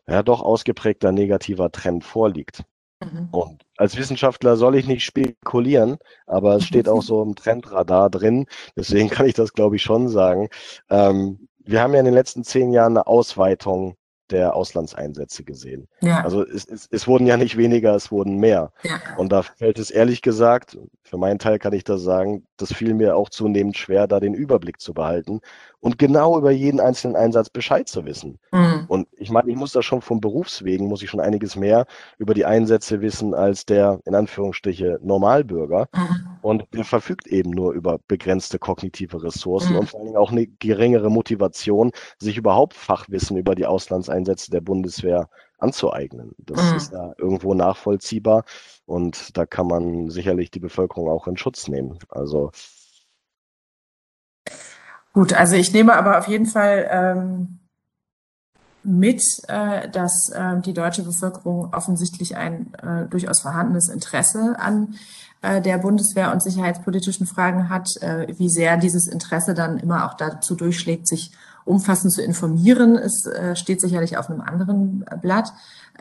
ja, 0.07 0.23
doch 0.23 0.43
ausgeprägter 0.43 1.13
negativer 1.13 1.71
Trend 1.71 2.05
vorliegt. 2.05 2.65
Mhm. 3.03 3.29
Und 3.31 3.63
als 3.77 3.97
Wissenschaftler 3.97 4.57
soll 4.57 4.77
ich 4.77 4.87
nicht 4.87 5.05
spekulieren, 5.05 5.99
aber 6.27 6.57
es 6.57 6.65
steht 6.67 6.89
auch 6.89 7.03
so 7.03 7.23
im 7.23 7.35
Trendradar 7.35 8.11
drin. 8.11 8.47
Deswegen 8.77 9.11
kann 9.11 9.27
ich 9.27 9.35
das, 9.35 9.53
glaube 9.53 9.77
ich, 9.77 9.83
schon 9.83 10.09
sagen. 10.09 10.49
Ähm, 10.91 11.49
wir 11.65 11.81
haben 11.81 11.93
ja 11.93 12.01
in 12.01 12.05
den 12.05 12.15
letzten 12.15 12.45
zehn 12.45 12.73
Jahren 12.73 12.93
eine 12.93 13.07
Ausweitung 13.07 13.97
der 14.31 14.57
Auslandseinsätze 14.57 15.45
gesehen. 15.45 15.87
Ja. 16.01 16.25
Also 16.25 16.45
es, 16.45 16.65
es, 16.65 16.89
es 16.91 17.07
wurden 17.07 17.27
ja 17.27 17.37
nicht 17.37 17.57
weniger, 17.57 17.95
es 17.95 18.11
wurden 18.11 18.39
mehr. 18.39 18.73
Ja. 18.83 19.01
Und 19.19 19.33
da 19.33 19.43
fällt 19.43 19.79
es 19.79 19.91
ehrlich 19.91 20.23
gesagt, 20.23 20.79
für 21.03 21.19
meinen 21.19 21.39
Teil 21.39 21.59
kann 21.59 21.75
ich 21.75 21.85
das 21.85 22.03
sagen, 22.03 22.47
das 22.57 22.73
fiel 22.73 22.95
mir 22.95 23.17
auch 23.17 23.29
zunehmend 23.29 23.77
schwer, 23.77 24.07
da 24.07 24.21
den 24.21 24.35
Überblick 24.35 24.81
zu 24.81 24.95
behalten 24.95 25.41
und 25.85 25.99
genau 25.99 26.39
über 26.39 26.51
jeden 26.51 26.81
einzelnen 26.81 27.15
Einsatz 27.15 27.51
Bescheid 27.51 27.91
zu 27.91 28.07
wissen. 28.07 28.39
Mhm. 28.53 28.87
Und 28.89 29.07
ich 29.19 29.29
meine, 29.31 29.51
ich 29.51 29.57
muss 29.57 29.73
da 29.73 29.83
schon 29.83 30.01
vom 30.01 30.19
Berufswegen, 30.19 30.89
muss 30.89 31.03
ich 31.03 31.11
schon 31.11 31.21
einiges 31.21 31.57
mehr 31.57 31.85
über 32.17 32.33
die 32.33 32.47
Einsätze 32.47 33.03
wissen 33.03 33.35
als 33.35 33.67
der, 33.67 34.01
in 34.07 34.15
Anführungsstriche, 34.15 34.99
Normalbürger. 35.03 35.89
Mhm. 35.95 36.39
Und 36.41 36.65
der 36.73 36.85
verfügt 36.85 37.27
eben 37.27 37.51
nur 37.51 37.73
über 37.73 37.99
begrenzte 38.09 38.59
kognitive 38.59 39.23
Ressourcen 39.23 39.75
mhm. 39.75 39.81
und 39.81 39.91
vor 39.91 40.01
allen 40.01 40.07
Dingen 40.07 40.17
auch 40.17 40.33
eine 40.33 40.47
geringere 40.47 41.11
Motivation, 41.11 41.93
sich 42.19 42.39
überhaupt 42.39 42.73
Fachwissen 42.73 43.37
über 43.37 43.55
die 43.55 43.67
Auslandseinsätze 43.67 44.51
der 44.51 44.63
Bundeswehr 44.63 45.29
anzueignen. 45.59 46.33
Das 46.39 46.63
mhm. 46.63 46.77
ist 46.79 46.93
da 46.95 47.13
irgendwo 47.19 47.53
nachvollziehbar 47.53 48.45
und 48.87 49.37
da 49.37 49.45
kann 49.45 49.67
man 49.67 50.09
sicherlich 50.09 50.51
die 50.51 50.61
Bevölkerung 50.61 51.11
auch 51.11 51.27
in 51.27 51.37
Schutz 51.37 51.69
nehmen. 51.69 51.99
Also 52.09 52.53
Gut, 55.15 55.33
also 55.33 55.55
ich 55.55 55.73
nehme 55.73 55.95
aber 55.95 56.19
auf 56.19 56.27
jeden 56.27 56.47
Fall 56.47 56.89
ähm, 56.91 57.61
mit, 58.83 59.23
äh, 59.47 59.89
dass 59.89 60.29
äh, 60.31 60.61
die 60.61 60.75
deutsche 60.75 61.05
Bevölkerung 61.05 61.73
offensichtlich 61.73 62.37
ein 62.37 62.75
äh, 62.75 63.07
durchaus 63.07 63.41
vorhandenes 63.41 63.89
Interesse 63.89 64.57
an 64.59 64.97
äh, 65.41 65.63
der 65.63 65.79
Bundeswehr 65.79 66.33
und 66.33 66.43
sicherheitspolitischen 66.43 67.27
Fragen 67.29 67.69
hat. 67.69 67.89
Äh, 68.03 68.35
wie 68.39 68.51
sehr 68.51 68.77
dieses 68.77 69.07
Interesse 69.07 69.55
dann 69.55 69.79
immer 69.79 70.05
auch 70.05 70.15
dazu 70.15 70.57
durchschlägt, 70.57 71.07
sich 71.07 71.31
umfassend 71.65 72.13
zu 72.13 72.21
informieren, 72.21 72.97
ist, 72.97 73.29
äh, 73.29 73.55
steht 73.55 73.81
sicherlich 73.81 74.19
auf 74.19 74.29
einem 74.29 74.41
anderen 74.41 75.05
Blatt. 75.23 75.53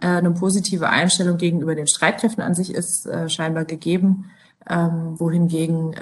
Eine 0.01 0.31
positive 0.31 0.89
Einstellung 0.89 1.37
gegenüber 1.37 1.75
den 1.75 1.87
Streitkräften 1.87 2.41
an 2.43 2.55
sich 2.55 2.73
ist 2.73 3.07
scheinbar 3.27 3.63
gegeben, 3.63 4.31
ähm, 4.67 5.19
wohingegen 5.19 5.93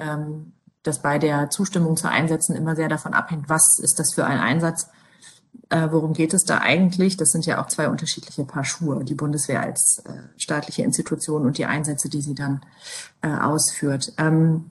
das 0.82 1.00
bei 1.00 1.18
der 1.18 1.50
Zustimmung 1.50 1.96
zu 1.96 2.08
Einsätzen 2.08 2.56
immer 2.56 2.76
sehr 2.76 2.88
davon 2.88 3.14
abhängt, 3.14 3.48
was 3.48 3.78
ist 3.78 3.98
das 3.98 4.14
für 4.14 4.24
ein 4.24 4.38
Einsatz, 4.38 4.88
äh, 5.70 5.88
worum 5.90 6.12
geht 6.12 6.34
es 6.34 6.44
da 6.44 6.58
eigentlich? 6.58 7.16
Das 7.16 7.30
sind 7.30 7.46
ja 7.46 7.62
auch 7.62 7.68
zwei 7.68 7.88
unterschiedliche 7.88 8.44
Paar 8.44 8.64
Schuhe, 8.64 9.04
die 9.04 9.14
Bundeswehr 9.14 9.62
als 9.62 10.02
äh, 10.06 10.12
staatliche 10.36 10.82
Institution 10.82 11.46
und 11.46 11.58
die 11.58 11.66
Einsätze, 11.66 12.08
die 12.08 12.22
sie 12.22 12.34
dann 12.34 12.62
äh, 13.22 13.28
ausführt. 13.28 14.12
Ähm, 14.18 14.70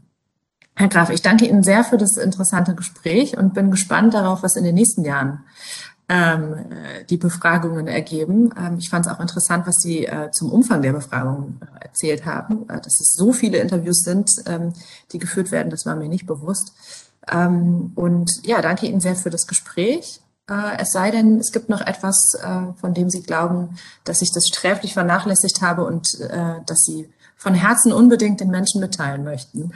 Herr 0.75 0.87
Graf, 0.87 1.09
ich 1.09 1.21
danke 1.21 1.45
Ihnen 1.45 1.63
sehr 1.63 1.83
für 1.83 1.97
das 1.97 2.17
interessante 2.17 2.75
Gespräch 2.75 3.37
und 3.37 3.53
bin 3.53 3.71
gespannt 3.71 4.13
darauf, 4.13 4.41
was 4.41 4.55
in 4.55 4.63
den 4.63 4.75
nächsten 4.75 5.03
Jahren 5.03 5.43
ähm, 6.11 6.65
die 7.09 7.15
Befragungen 7.15 7.87
ergeben. 7.87 8.53
Ähm, 8.57 8.77
ich 8.77 8.89
fand 8.89 9.05
es 9.05 9.11
auch 9.11 9.21
interessant, 9.21 9.65
was 9.65 9.77
Sie 9.77 10.05
äh, 10.05 10.29
zum 10.31 10.51
Umfang 10.51 10.81
der 10.81 10.91
Befragungen 10.91 11.61
äh, 11.61 11.85
erzählt 11.85 12.25
haben, 12.25 12.67
äh, 12.69 12.81
dass 12.81 12.99
es 12.99 13.13
so 13.13 13.31
viele 13.31 13.59
Interviews 13.59 14.01
sind, 14.01 14.29
ähm, 14.45 14.73
die 15.13 15.19
geführt 15.19 15.51
werden. 15.51 15.69
Das 15.69 15.85
war 15.85 15.95
mir 15.95 16.09
nicht 16.09 16.25
bewusst. 16.25 16.73
Ähm, 17.31 17.93
und 17.95 18.29
ja, 18.43 18.61
danke 18.61 18.87
Ihnen 18.87 18.99
sehr 18.99 19.15
für 19.15 19.29
das 19.29 19.47
Gespräch. 19.47 20.19
Äh, 20.49 20.79
es 20.79 20.91
sei 20.91 21.11
denn, 21.11 21.39
es 21.39 21.53
gibt 21.53 21.69
noch 21.69 21.81
etwas, 21.81 22.33
äh, 22.33 22.73
von 22.81 22.93
dem 22.93 23.09
Sie 23.09 23.23
glauben, 23.23 23.77
dass 24.03 24.21
ich 24.21 24.33
das 24.33 24.47
sträflich 24.47 24.93
vernachlässigt 24.93 25.61
habe 25.61 25.85
und 25.85 26.19
äh, 26.19 26.55
dass 26.65 26.81
Sie 26.83 27.09
von 27.37 27.53
Herzen 27.53 27.93
unbedingt 27.93 28.41
den 28.41 28.49
Menschen 28.49 28.81
mitteilen 28.81 29.23
möchten. 29.23 29.71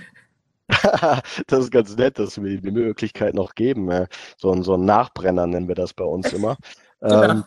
das 1.48 1.60
ist 1.60 1.72
ganz 1.72 1.96
nett, 1.96 2.20
dass 2.20 2.42
wir 2.42 2.60
die 2.60 2.72
Möglichkeit 2.72 3.34
noch 3.34 3.56
geben. 3.56 4.08
So 4.38 4.52
ein, 4.52 4.64
so 4.64 4.76
ein 4.76 4.86
Nachbrenner 4.86 5.48
nennen 5.48 5.68
wir 5.68 5.76
das 5.76 5.94
bei 5.94 6.06
uns 6.06 6.32
immer. 6.34 6.58
Genau. 7.02 7.24
Ähm, 7.24 7.44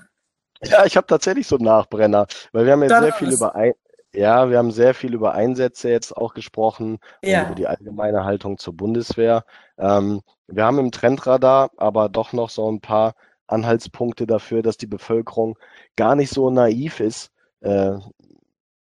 ja, 0.63 0.85
ich 0.85 0.97
habe 0.97 1.07
tatsächlich 1.07 1.47
so 1.47 1.57
einen 1.57 1.65
Nachbrenner, 1.65 2.27
weil 2.53 2.65
wir 2.65 2.73
haben 2.73 2.83
jetzt 2.83 2.99
sehr 2.99 3.13
viel 3.13 3.33
über 3.33 3.57
ein, 3.57 3.73
ja, 4.15 4.49
wir 4.51 4.59
haben 4.59 4.71
sehr 4.71 4.95
viel 4.95 5.15
über 5.15 5.33
Einsätze 5.35 5.91
jetzt 5.91 6.17
auch 6.17 6.35
gesprochen, 6.35 6.99
ja. 7.23 7.47
über 7.47 7.55
die 7.55 7.67
allgemeine 7.67 8.25
Haltung 8.25 8.59
zur 8.59 8.77
Bundeswehr. 8.77 9.45
Ähm, 9.79 10.23
wir 10.47 10.65
haben 10.65 10.79
im 10.79 10.91
Trendradar 10.91 11.71
aber 11.77 12.09
doch 12.09 12.33
noch 12.33 12.51
so 12.51 12.71
ein 12.71 12.81
paar 12.81 13.15
Anhaltspunkte 13.47 14.27
dafür, 14.27 14.63
dass 14.63 14.77
die 14.77 14.87
Bevölkerung 14.87 15.59
gar 15.97 16.15
nicht 16.15 16.33
so 16.33 16.51
naiv 16.51 17.01
ist, 17.01 17.31
äh, 17.61 17.99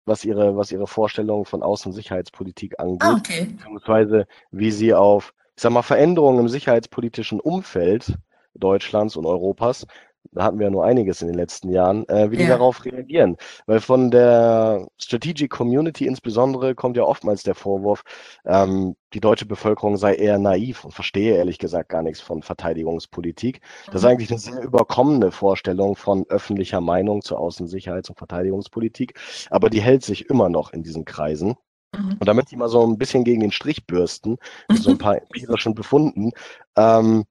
was 0.06 0.26
ihre, 0.26 0.56
was 0.58 0.72
ihre 0.72 0.88
Vorstellungen 0.88 1.46
von 1.46 1.64
Außensicherheitspolitik 1.64 2.80
angeht, 2.80 3.04
ah, 3.04 3.16
okay. 3.18 3.46
beziehungsweise 3.46 4.28
wie 4.52 4.72
sie 4.72 4.94
auf, 4.94 5.34
ich 5.56 5.62
sag 5.62 5.72
mal, 5.72 5.82
Veränderungen 5.82 6.40
im 6.40 6.50
sicherheitspolitischen 6.50 7.40
Umfeld 7.40 8.18
Deutschlands 8.56 9.16
und 9.16 9.26
Europas 9.26 9.88
da 10.32 10.44
hatten 10.44 10.60
wir 10.60 10.66
ja 10.66 10.72
nur 10.72 10.86
einiges 10.86 11.22
in 11.22 11.28
den 11.28 11.38
letzten 11.38 11.70
Jahren, 11.70 12.08
äh, 12.10 12.32
wie 12.32 12.38
die 12.38 12.48
darauf 12.48 12.86
reagieren. 12.86 13.38
Weil 13.66 13.80
von 13.80 14.12
der 14.12 14.88
Strategic 14.98 15.52
Community 15.52 16.08
insbesondere 16.08 16.76
kommt 16.76 16.98
ja 16.98 17.04
oftmals 17.04 17.44
der 17.44 17.56
Vorwurf, 17.56 18.04
ähm, 18.46 18.96
die 19.14 19.20
deutsche 19.20 19.46
Bevölkerung 19.46 19.98
sei 19.98 20.16
eher 20.16 20.40
naiv 20.40 20.86
und 20.86 20.92
verstehe 20.92 21.36
ehrlich 21.36 21.60
gesagt 21.60 21.90
gar 21.90 22.02
nichts 22.02 22.22
von 22.22 22.42
Verteidigungspolitik. 22.42 23.62
Das 23.88 23.96
ist 23.96 24.02
mhm. 24.04 24.08
eigentlich 24.10 24.32
eine 24.32 24.40
sehr 24.40 24.62
überkommene 24.62 25.32
Vorstellung 25.32 25.96
von 25.96 26.26
öffentlicher 26.30 26.82
Meinung 26.82 27.22
zur 27.22 27.40
Außensicherheits- 27.40 28.10
und 28.10 28.18
Verteidigungspolitik, 28.18 29.20
aber 29.50 29.70
die 29.70 29.82
hält 29.82 30.04
sich 30.04 30.30
immer 30.30 30.50
noch 30.50 30.74
in 30.74 30.84
diesen 30.84 31.06
Kreisen. 31.06 31.56
Mhm. 31.96 32.18
Und 32.20 32.28
da 32.28 32.34
möchte 32.34 32.54
ich 32.54 32.58
mal 32.58 32.70
so 32.70 32.86
ein 32.86 32.98
bisschen 32.98 33.24
gegen 33.24 33.42
den 33.42 33.52
Strich 33.52 33.86
bürsten, 33.86 34.38
mit 34.70 34.82
so 34.82 34.90
ein 34.90 34.98
paar 34.98 35.18
empirischen 35.18 35.76
Befunden. 35.76 36.32
Ähm, 36.76 37.26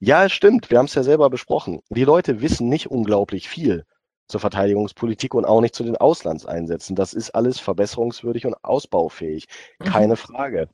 ja, 0.00 0.24
es 0.24 0.32
stimmt. 0.32 0.70
Wir 0.70 0.78
haben 0.78 0.86
es 0.86 0.94
ja 0.94 1.02
selber 1.02 1.30
besprochen. 1.30 1.80
Die 1.90 2.04
Leute 2.04 2.40
wissen 2.40 2.68
nicht 2.68 2.90
unglaublich 2.90 3.48
viel 3.48 3.84
zur 4.28 4.40
Verteidigungspolitik 4.40 5.34
und 5.34 5.44
auch 5.44 5.60
nicht 5.60 5.74
zu 5.74 5.84
den 5.84 5.96
Auslandseinsätzen. 5.96 6.96
Das 6.96 7.12
ist 7.12 7.30
alles 7.30 7.58
verbesserungswürdig 7.60 8.46
und 8.46 8.54
ausbaufähig. 8.64 9.46
Mhm. 9.78 9.84
Keine. 9.84 10.16
Frage. 10.16 10.68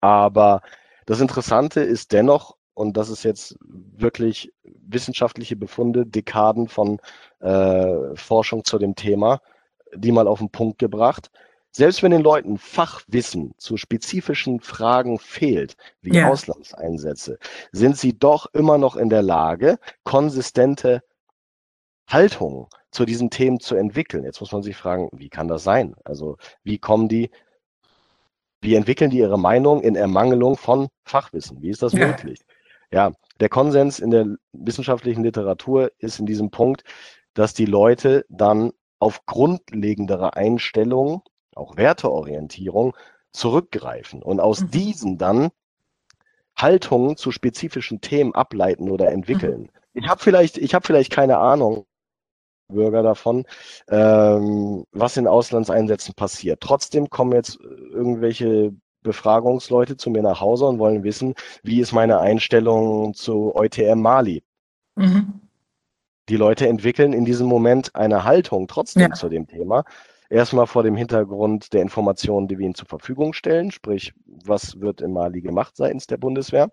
Aber 0.00 0.62
das 1.06 1.20
Interessante 1.20 1.80
ist 1.80 2.12
dennoch, 2.12 2.56
und 2.74 2.96
das 2.96 3.08
ist 3.08 3.22
jetzt 3.22 3.56
wirklich 3.62 4.52
wissenschaftliche 4.62 5.56
Befunde, 5.56 6.06
Dekaden 6.06 6.68
von 6.68 7.00
äh, 7.40 8.14
Forschung 8.14 8.64
zu 8.64 8.78
dem 8.78 8.94
Thema, 8.94 9.40
die 9.94 10.12
mal 10.12 10.26
auf 10.26 10.38
den 10.38 10.50
Punkt 10.50 10.78
gebracht. 10.78 11.30
Selbst 11.74 12.02
wenn 12.02 12.10
den 12.10 12.22
Leuten 12.22 12.58
Fachwissen 12.58 13.54
zu 13.56 13.78
spezifischen 13.78 14.60
Fragen 14.60 15.18
fehlt, 15.18 15.76
wie 16.02 16.16
ja. 16.16 16.28
Auslandseinsätze, 16.28 17.38
sind 17.72 17.96
sie 17.96 18.18
doch 18.18 18.46
immer 18.52 18.76
noch 18.76 18.94
in 18.94 19.08
der 19.08 19.22
Lage, 19.22 19.78
konsistente 20.04 21.02
Haltungen 22.06 22.66
zu 22.90 23.06
diesen 23.06 23.30
Themen 23.30 23.58
zu 23.58 23.74
entwickeln. 23.74 24.24
Jetzt 24.24 24.40
muss 24.40 24.52
man 24.52 24.62
sich 24.62 24.76
fragen, 24.76 25.08
wie 25.12 25.30
kann 25.30 25.48
das 25.48 25.64
sein? 25.64 25.94
Also 26.04 26.36
wie 26.62 26.78
kommen 26.78 27.08
die, 27.08 27.30
wie 28.60 28.74
entwickeln 28.74 29.10
die 29.10 29.18
ihre 29.18 29.38
Meinung 29.38 29.80
in 29.80 29.96
Ermangelung 29.96 30.58
von 30.58 30.88
Fachwissen? 31.04 31.62
Wie 31.62 31.70
ist 31.70 31.82
das 31.82 31.94
ja. 31.94 32.06
möglich? 32.06 32.40
Ja, 32.90 33.12
der 33.40 33.48
Konsens 33.48 33.98
in 33.98 34.10
der 34.10 34.26
wissenschaftlichen 34.52 35.24
Literatur 35.24 35.90
ist 35.96 36.20
in 36.20 36.26
diesem 36.26 36.50
Punkt, 36.50 36.84
dass 37.32 37.54
die 37.54 37.64
Leute 37.64 38.26
dann 38.28 38.72
auf 38.98 39.24
grundlegendere 39.24 40.36
Einstellungen 40.36 41.22
auch 41.56 41.76
Werteorientierung 41.76 42.96
zurückgreifen 43.32 44.22
und 44.22 44.40
aus 44.40 44.60
mhm. 44.60 44.70
diesen 44.70 45.18
dann 45.18 45.50
Haltungen 46.56 47.16
zu 47.16 47.30
spezifischen 47.30 48.00
Themen 48.00 48.34
ableiten 48.34 48.90
oder 48.90 49.10
entwickeln. 49.10 49.62
Mhm. 49.62 49.70
Ich 49.94 50.08
habe 50.08 50.22
vielleicht, 50.22 50.58
ich 50.58 50.74
habe 50.74 50.86
vielleicht 50.86 51.12
keine 51.12 51.38
Ahnung, 51.38 51.86
Bürger 52.68 53.02
davon, 53.02 53.44
ähm, 53.88 54.84
was 54.92 55.16
in 55.16 55.26
Auslandseinsätzen 55.26 56.14
passiert. 56.14 56.60
Trotzdem 56.60 57.10
kommen 57.10 57.32
jetzt 57.32 57.58
irgendwelche 57.60 58.72
Befragungsleute 59.02 59.96
zu 59.96 60.10
mir 60.10 60.22
nach 60.22 60.40
Hause 60.40 60.66
und 60.66 60.78
wollen 60.78 61.02
wissen, 61.02 61.34
wie 61.62 61.80
ist 61.80 61.92
meine 61.92 62.20
Einstellung 62.20 63.14
zu 63.14 63.54
EUTM 63.54 64.00
Mali. 64.00 64.42
Mhm. 64.96 65.40
Die 66.28 66.36
Leute 66.36 66.68
entwickeln 66.68 67.12
in 67.12 67.24
diesem 67.24 67.46
Moment 67.46 67.94
eine 67.94 68.24
Haltung 68.24 68.68
trotzdem 68.68 69.10
ja. 69.10 69.12
zu 69.12 69.28
dem 69.28 69.46
Thema, 69.46 69.84
Erstmal 70.32 70.66
vor 70.66 70.82
dem 70.82 70.96
Hintergrund 70.96 71.74
der 71.74 71.82
Informationen, 71.82 72.48
die 72.48 72.58
wir 72.58 72.64
ihnen 72.64 72.74
zur 72.74 72.88
Verfügung 72.88 73.34
stellen, 73.34 73.70
sprich, 73.70 74.14
was 74.24 74.80
wird 74.80 75.02
in 75.02 75.12
Mali 75.12 75.42
gemacht 75.42 75.76
seitens 75.76 76.06
der 76.06 76.16
Bundeswehr. 76.16 76.70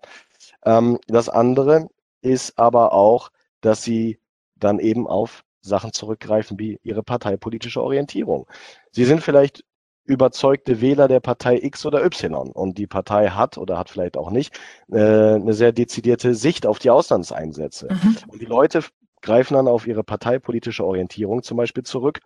Ähm, 0.64 0.98
das 1.08 1.28
andere, 1.28 1.88
ist 2.22 2.58
aber 2.58 2.94
auch, 2.94 3.30
dass 3.60 3.82
sie 3.82 4.18
dann 4.56 4.78
eben 4.78 5.06
auf 5.06 5.44
Sachen 5.60 5.92
zurückgreifen 5.92 6.58
wie 6.58 6.78
ihre 6.82 7.02
parteipolitische 7.02 7.82
Orientierung. 7.82 8.46
Sie 8.92 9.04
sind 9.04 9.22
vielleicht 9.22 9.62
überzeugte 10.04 10.80
Wähler 10.80 11.06
der 11.06 11.20
Partei 11.20 11.58
X 11.58 11.84
oder 11.84 12.02
Y 12.02 12.50
und 12.50 12.78
die 12.78 12.86
Partei 12.86 13.28
hat 13.28 13.58
oder 13.58 13.76
hat 13.76 13.90
vielleicht 13.90 14.16
auch 14.16 14.30
nicht 14.30 14.58
äh, 14.90 15.34
eine 15.34 15.52
sehr 15.52 15.72
dezidierte 15.72 16.34
Sicht 16.34 16.66
auf 16.66 16.78
die 16.78 16.88
Auslandseinsätze. 16.90 17.88
Mhm. 17.90 18.16
Und 18.28 18.40
die 18.40 18.46
Leute 18.46 18.82
greifen 19.20 19.52
dann 19.52 19.68
auf 19.68 19.86
ihre 19.86 20.02
parteipolitische 20.02 20.84
Orientierung 20.84 21.42
zum 21.42 21.58
Beispiel 21.58 21.84
zurück 21.84 22.20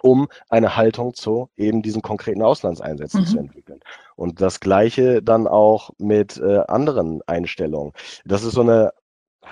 um 0.00 0.28
eine 0.48 0.76
Haltung 0.76 1.14
zu 1.14 1.48
eben 1.56 1.82
diesen 1.82 2.02
konkreten 2.02 2.42
Auslandseinsätzen 2.42 3.20
mhm. 3.20 3.26
zu 3.26 3.38
entwickeln. 3.38 3.80
Und 4.16 4.40
das 4.40 4.60
Gleiche 4.60 5.22
dann 5.22 5.46
auch 5.46 5.90
mit 5.98 6.38
äh, 6.38 6.60
anderen 6.68 7.20
Einstellungen. 7.26 7.92
Das 8.24 8.44
ist 8.44 8.54
so 8.54 8.62
eine 8.62 8.92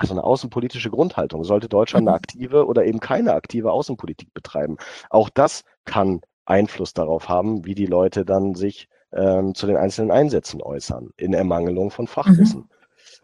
so 0.02 0.14
eine 0.14 0.24
außenpolitische 0.24 0.88
Grundhaltung. 0.88 1.44
Sollte 1.44 1.68
Deutschland 1.68 2.06
eine 2.06 2.12
mhm. 2.12 2.16
aktive 2.16 2.66
oder 2.66 2.84
eben 2.84 3.00
keine 3.00 3.34
aktive 3.34 3.72
Außenpolitik 3.72 4.32
betreiben? 4.32 4.76
Auch 5.10 5.28
das 5.28 5.64
kann 5.84 6.20
Einfluss 6.44 6.94
darauf 6.94 7.28
haben, 7.28 7.64
wie 7.64 7.74
die 7.74 7.86
Leute 7.86 8.24
dann 8.24 8.54
sich 8.54 8.88
ähm, 9.12 9.54
zu 9.54 9.66
den 9.66 9.76
einzelnen 9.76 10.10
Einsätzen 10.10 10.62
äußern, 10.62 11.10
in 11.16 11.34
Ermangelung 11.34 11.90
von 11.90 12.06
Fachwissen. 12.06 12.60
Mhm. 12.60 12.68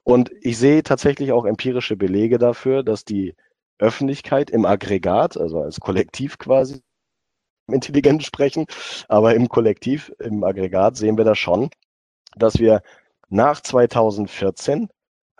Und 0.02 0.30
ich 0.40 0.58
sehe 0.58 0.82
tatsächlich 0.82 1.32
auch 1.32 1.44
empirische 1.44 1.96
Belege 1.96 2.38
dafür, 2.38 2.82
dass 2.82 3.04
die 3.04 3.34
Öffentlichkeit 3.78 4.50
im 4.50 4.64
Aggregat, 4.64 5.36
also 5.36 5.60
als 5.60 5.80
Kollektiv 5.80 6.38
quasi, 6.38 6.82
intelligent 7.72 8.24
sprechen, 8.24 8.66
aber 9.08 9.34
im 9.34 9.48
Kollektiv, 9.48 10.12
im 10.18 10.44
Aggregat 10.44 10.96
sehen 10.96 11.16
wir 11.16 11.24
da 11.24 11.34
schon, 11.34 11.70
dass 12.36 12.58
wir 12.58 12.82
nach 13.28 13.60
2014 13.60 14.88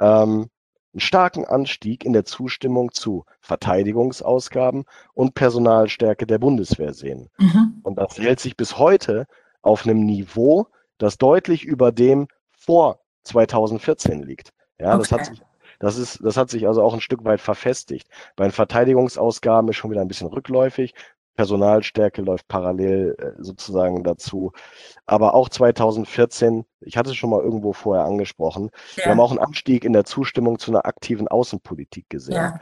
ähm, 0.01 0.49
einen 0.97 1.01
starken 1.01 1.45
Anstieg 1.45 2.05
in 2.05 2.13
der 2.13 2.25
Zustimmung 2.25 2.93
zu 2.93 3.25
Verteidigungsausgaben 3.41 4.85
und 5.13 5.35
Personalstärke 5.35 6.27
der 6.27 6.39
Bundeswehr 6.39 6.95
sehen. 6.95 7.29
Mhm. 7.39 7.81
Und 7.83 7.97
das 7.99 8.19
hält 8.19 8.41
sich 8.41 8.57
bis 8.57 8.79
heute 8.79 9.27
auf 9.63 9.85
einem 9.85 10.07
Niveau, 10.07 10.69
das 10.99 11.19
deutlich 11.19 11.65
über 11.65 11.93
dem 11.93 12.29
vor 12.51 13.01
2014 13.25 14.23
liegt. 14.23 14.53
Ja, 14.79 14.95
okay. 14.95 14.99
das 14.99 15.13
hat 15.13 15.27
sich 15.27 15.43
das 15.79 15.99
ist, 15.99 16.21
das 16.25 16.37
hat 16.37 16.51
sich 16.51 16.67
also 16.67 16.83
auch 16.83 16.95
ein 16.95 17.01
Stück 17.01 17.25
weit 17.25 17.41
verfestigt. 17.41 18.09
Bei 18.35 18.45
den 18.45 18.53
Verteidigungsausgaben 18.53 19.69
ist 19.71 19.77
schon 19.77 19.91
wieder 19.91 20.01
ein 20.01 20.09
bisschen 20.09 20.29
rückläufig. 20.29 20.95
Personalstärke 21.37 22.23
läuft 22.23 22.49
parallel 22.49 23.15
äh, 23.19 23.43
sozusagen 23.43 24.03
dazu. 24.03 24.53
Aber 25.07 25.35
auch 25.35 25.49
2014, 25.49 26.65
ich 26.81 26.97
hatte 26.97 27.11
es 27.11 27.17
schon 27.17 27.31
mal 27.31 27.43
irgendwo 27.43 27.73
vorher 27.73 28.05
angesprochen, 28.05 28.71
ja. 28.97 29.05
wir 29.05 29.11
haben 29.13 29.21
auch 29.21 29.31
einen 29.31 29.41
Anstieg 29.41 29.85
in 29.85 29.93
der 29.93 30.05
Zustimmung 30.05 30.59
zu 30.59 30.71
einer 30.71 30.87
aktiven 30.87 31.29
Außenpolitik 31.29 32.09
gesehen. 32.09 32.37
Ja. 32.37 32.61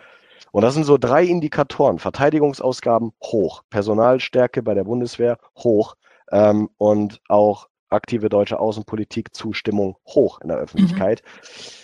Und 0.52 0.62
das 0.62 0.74
sind 0.74 0.84
so 0.84 0.98
drei 0.98 1.24
Indikatoren. 1.24 1.98
Verteidigungsausgaben 1.98 3.12
hoch, 3.22 3.62
Personalstärke 3.70 4.62
bei 4.62 4.74
der 4.74 4.84
Bundeswehr 4.84 5.38
hoch 5.56 5.96
ähm, 6.30 6.68
und 6.78 7.20
auch 7.28 7.68
aktive 7.90 8.28
deutsche 8.28 8.58
Außenpolitik, 8.58 9.34
Zustimmung 9.34 9.96
hoch 10.06 10.40
in 10.40 10.48
der 10.48 10.58
Öffentlichkeit. 10.58 11.22
Mhm. 11.24 11.83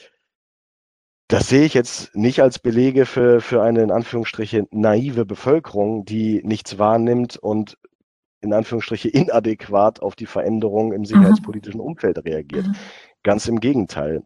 Das 1.30 1.48
sehe 1.48 1.64
ich 1.64 1.74
jetzt 1.74 2.16
nicht 2.16 2.42
als 2.42 2.58
Belege 2.58 3.06
für, 3.06 3.40
für 3.40 3.62
eine 3.62 3.82
in 3.82 3.92
Anführungsstriche 3.92 4.66
naive 4.72 5.24
Bevölkerung, 5.24 6.04
die 6.04 6.42
nichts 6.42 6.76
wahrnimmt 6.76 7.36
und 7.36 7.78
in 8.40 8.52
Anführungsstriche 8.52 9.08
inadäquat 9.10 10.02
auf 10.02 10.16
die 10.16 10.26
Veränderungen 10.26 10.90
im 10.90 11.02
mhm. 11.02 11.04
sicherheitspolitischen 11.04 11.80
Umfeld 11.80 12.24
reagiert. 12.24 12.66
Mhm. 12.66 12.74
Ganz 13.22 13.46
im 13.46 13.60
Gegenteil. 13.60 14.24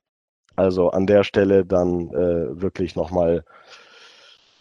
Also 0.56 0.90
an 0.90 1.06
der 1.06 1.24
Stelle 1.24 1.66
dann 1.66 2.08
äh, 2.08 2.62
wirklich 2.62 2.96
nochmal 2.96 3.44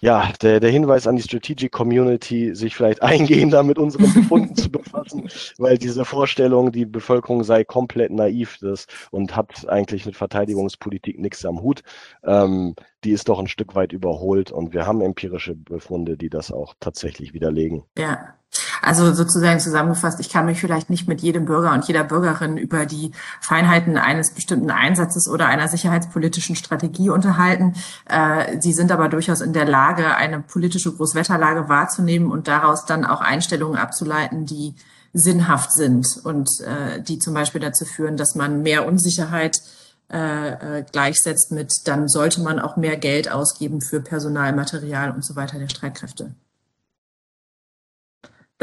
ja, 0.04 0.34
der, 0.42 0.60
der 0.60 0.70
Hinweis 0.70 1.08
an 1.08 1.16
die 1.16 1.22
Strategic 1.22 1.72
Community, 1.72 2.54
sich 2.56 2.76
vielleicht 2.76 3.02
eingehender 3.02 3.63
mit 3.63 3.78
unseren 3.78 4.13
Befunden 4.13 4.54
zu 4.54 4.70
befassen, 4.70 5.30
weil 5.58 5.78
diese 5.78 6.04
Vorstellung, 6.04 6.74
die 6.74 6.86
Bevölkerung 6.86 7.46
sei 7.46 7.63
komplett 7.63 8.12
naiv 8.12 8.58
das, 8.60 8.88
und 9.12 9.34
hat 9.38 9.66
eigentlich 9.70 10.06
mit 10.06 10.18
Verteidigungspolitik 10.18 11.20
nichts 11.20 11.46
am 11.46 11.62
Hut, 11.62 11.84
ähm, 12.26 12.76
die 13.06 13.12
ist 13.12 13.30
doch 13.30 13.39
ein 13.39 13.48
Stück 13.48 13.76
weit 13.76 13.94
überholt 13.94 14.52
und 14.52 14.74
wir 14.74 14.86
haben 14.86 15.00
empirische 15.00 15.56
Befunde, 15.56 16.18
die 16.18 16.30
das 16.30 16.52
auch 16.52 16.74
tatsächlich 16.82 17.34
widerlegen. 17.34 17.84
Ja, 17.98 18.36
also 18.84 19.13
sozusagen 19.13 19.60
zusammengefasst, 19.60 20.19
ich 20.19 20.30
kann 20.30 20.46
mich 20.46 20.60
vielleicht 20.60 20.89
nicht 20.89 21.08
mit 21.08 21.22
jedem 21.22 21.46
Bürger 21.46 21.74
und 21.74 21.86
jeder 21.88 22.04
Bürgerin 22.04 22.58
über 22.58 22.86
die 22.86 23.12
Feinheiten 23.39 23.98
eines 23.98 24.32
bestimmten 24.32 24.72
Einsatzes 24.72 25.30
oder 25.30 25.48
einer 25.48 25.67
sicherheitspolitischen 25.67 26.56
Strategie 26.56 27.10
unterhalten. 27.10 27.74
Äh, 28.06 28.60
sie 28.60 28.74
sind 28.74 28.91
aber 28.91 29.10
durchaus 29.10 29.41
in 29.41 29.54
der 29.54 29.65
Lage, 29.65 30.15
eine 30.15 30.41
politische 30.41 30.91
Großwetterlage 30.91 31.69
wahrzunehmen 31.69 32.32
und 32.32 32.48
daraus 32.48 32.86
dann 32.86 33.06
auch 33.06 33.22
Einstellungen 33.22 33.78
abzuleiten, 33.78 34.46
die 34.46 34.76
sinnhaft 35.13 35.72
sind 35.72 36.19
und 36.24 36.50
äh, 36.62 37.02
die 37.02 37.19
zum 37.19 37.34
Beispiel 37.34 37.62
dazu 37.62 37.86
führen, 37.86 38.17
dass 38.17 38.36
man 38.36 38.63
mehr 38.63 38.86
Unsicherheit 38.86 39.62
äh, 40.10 40.84
gleichsetzt 40.91 41.52
mit, 41.52 41.88
dann 41.88 42.08
sollte 42.08 42.41
man 42.41 42.60
auch 42.60 42.76
mehr 42.76 42.98
Geld 42.98 43.32
ausgeben 43.32 43.82
für 43.82 44.02
Personal, 44.02 44.54
Material 44.54 45.12
und 45.12 45.24
so 45.24 45.36
weiter 45.36 45.60
der 45.60 45.69
Streitkräfte. 45.69 46.34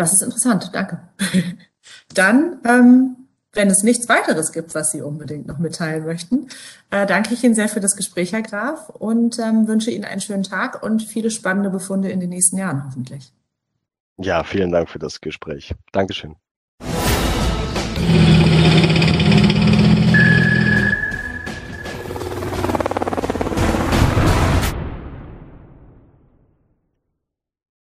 Das 0.01 0.15
ist 0.15 0.23
interessant, 0.23 0.71
danke. 0.73 0.99
Dann, 2.15 2.59
ähm, 2.65 3.17
wenn 3.53 3.69
es 3.69 3.83
nichts 3.83 4.09
weiteres 4.09 4.51
gibt, 4.51 4.75
was 4.75 4.93
Sie 4.93 5.03
unbedingt 5.03 5.47
noch 5.47 5.59
mitteilen 5.59 6.07
möchten, 6.07 6.49
äh, 6.91 7.05
danke 7.05 7.35
ich 7.35 7.45
Ihnen 7.45 7.55
sehr 7.55 7.69
für 7.69 7.81
das 7.81 7.97
Gespräch, 7.97 8.33
Herr 8.33 8.41
Graf, 8.41 8.89
und 8.89 9.39
ähm, 9.39 9.69
wünsche 9.69 9.91
Ihnen 9.91 10.07
einen 10.07 10.23
schönen 10.23 10.43
Tag 10.43 10.83
und 10.83 11.03
viele 11.03 11.31
spannende 11.31 11.69
Befunde 11.69 12.09
in 12.11 12.19
den 12.19 12.31
nächsten 12.31 12.57
Jahren 12.57 12.83
hoffentlich. 12.87 13.31
Ja, 14.17 14.43
vielen 14.43 14.73
Dank 14.73 14.89
für 14.89 14.99
das 14.99 15.21
Gespräch. 15.21 15.75
Dankeschön. 15.93 16.37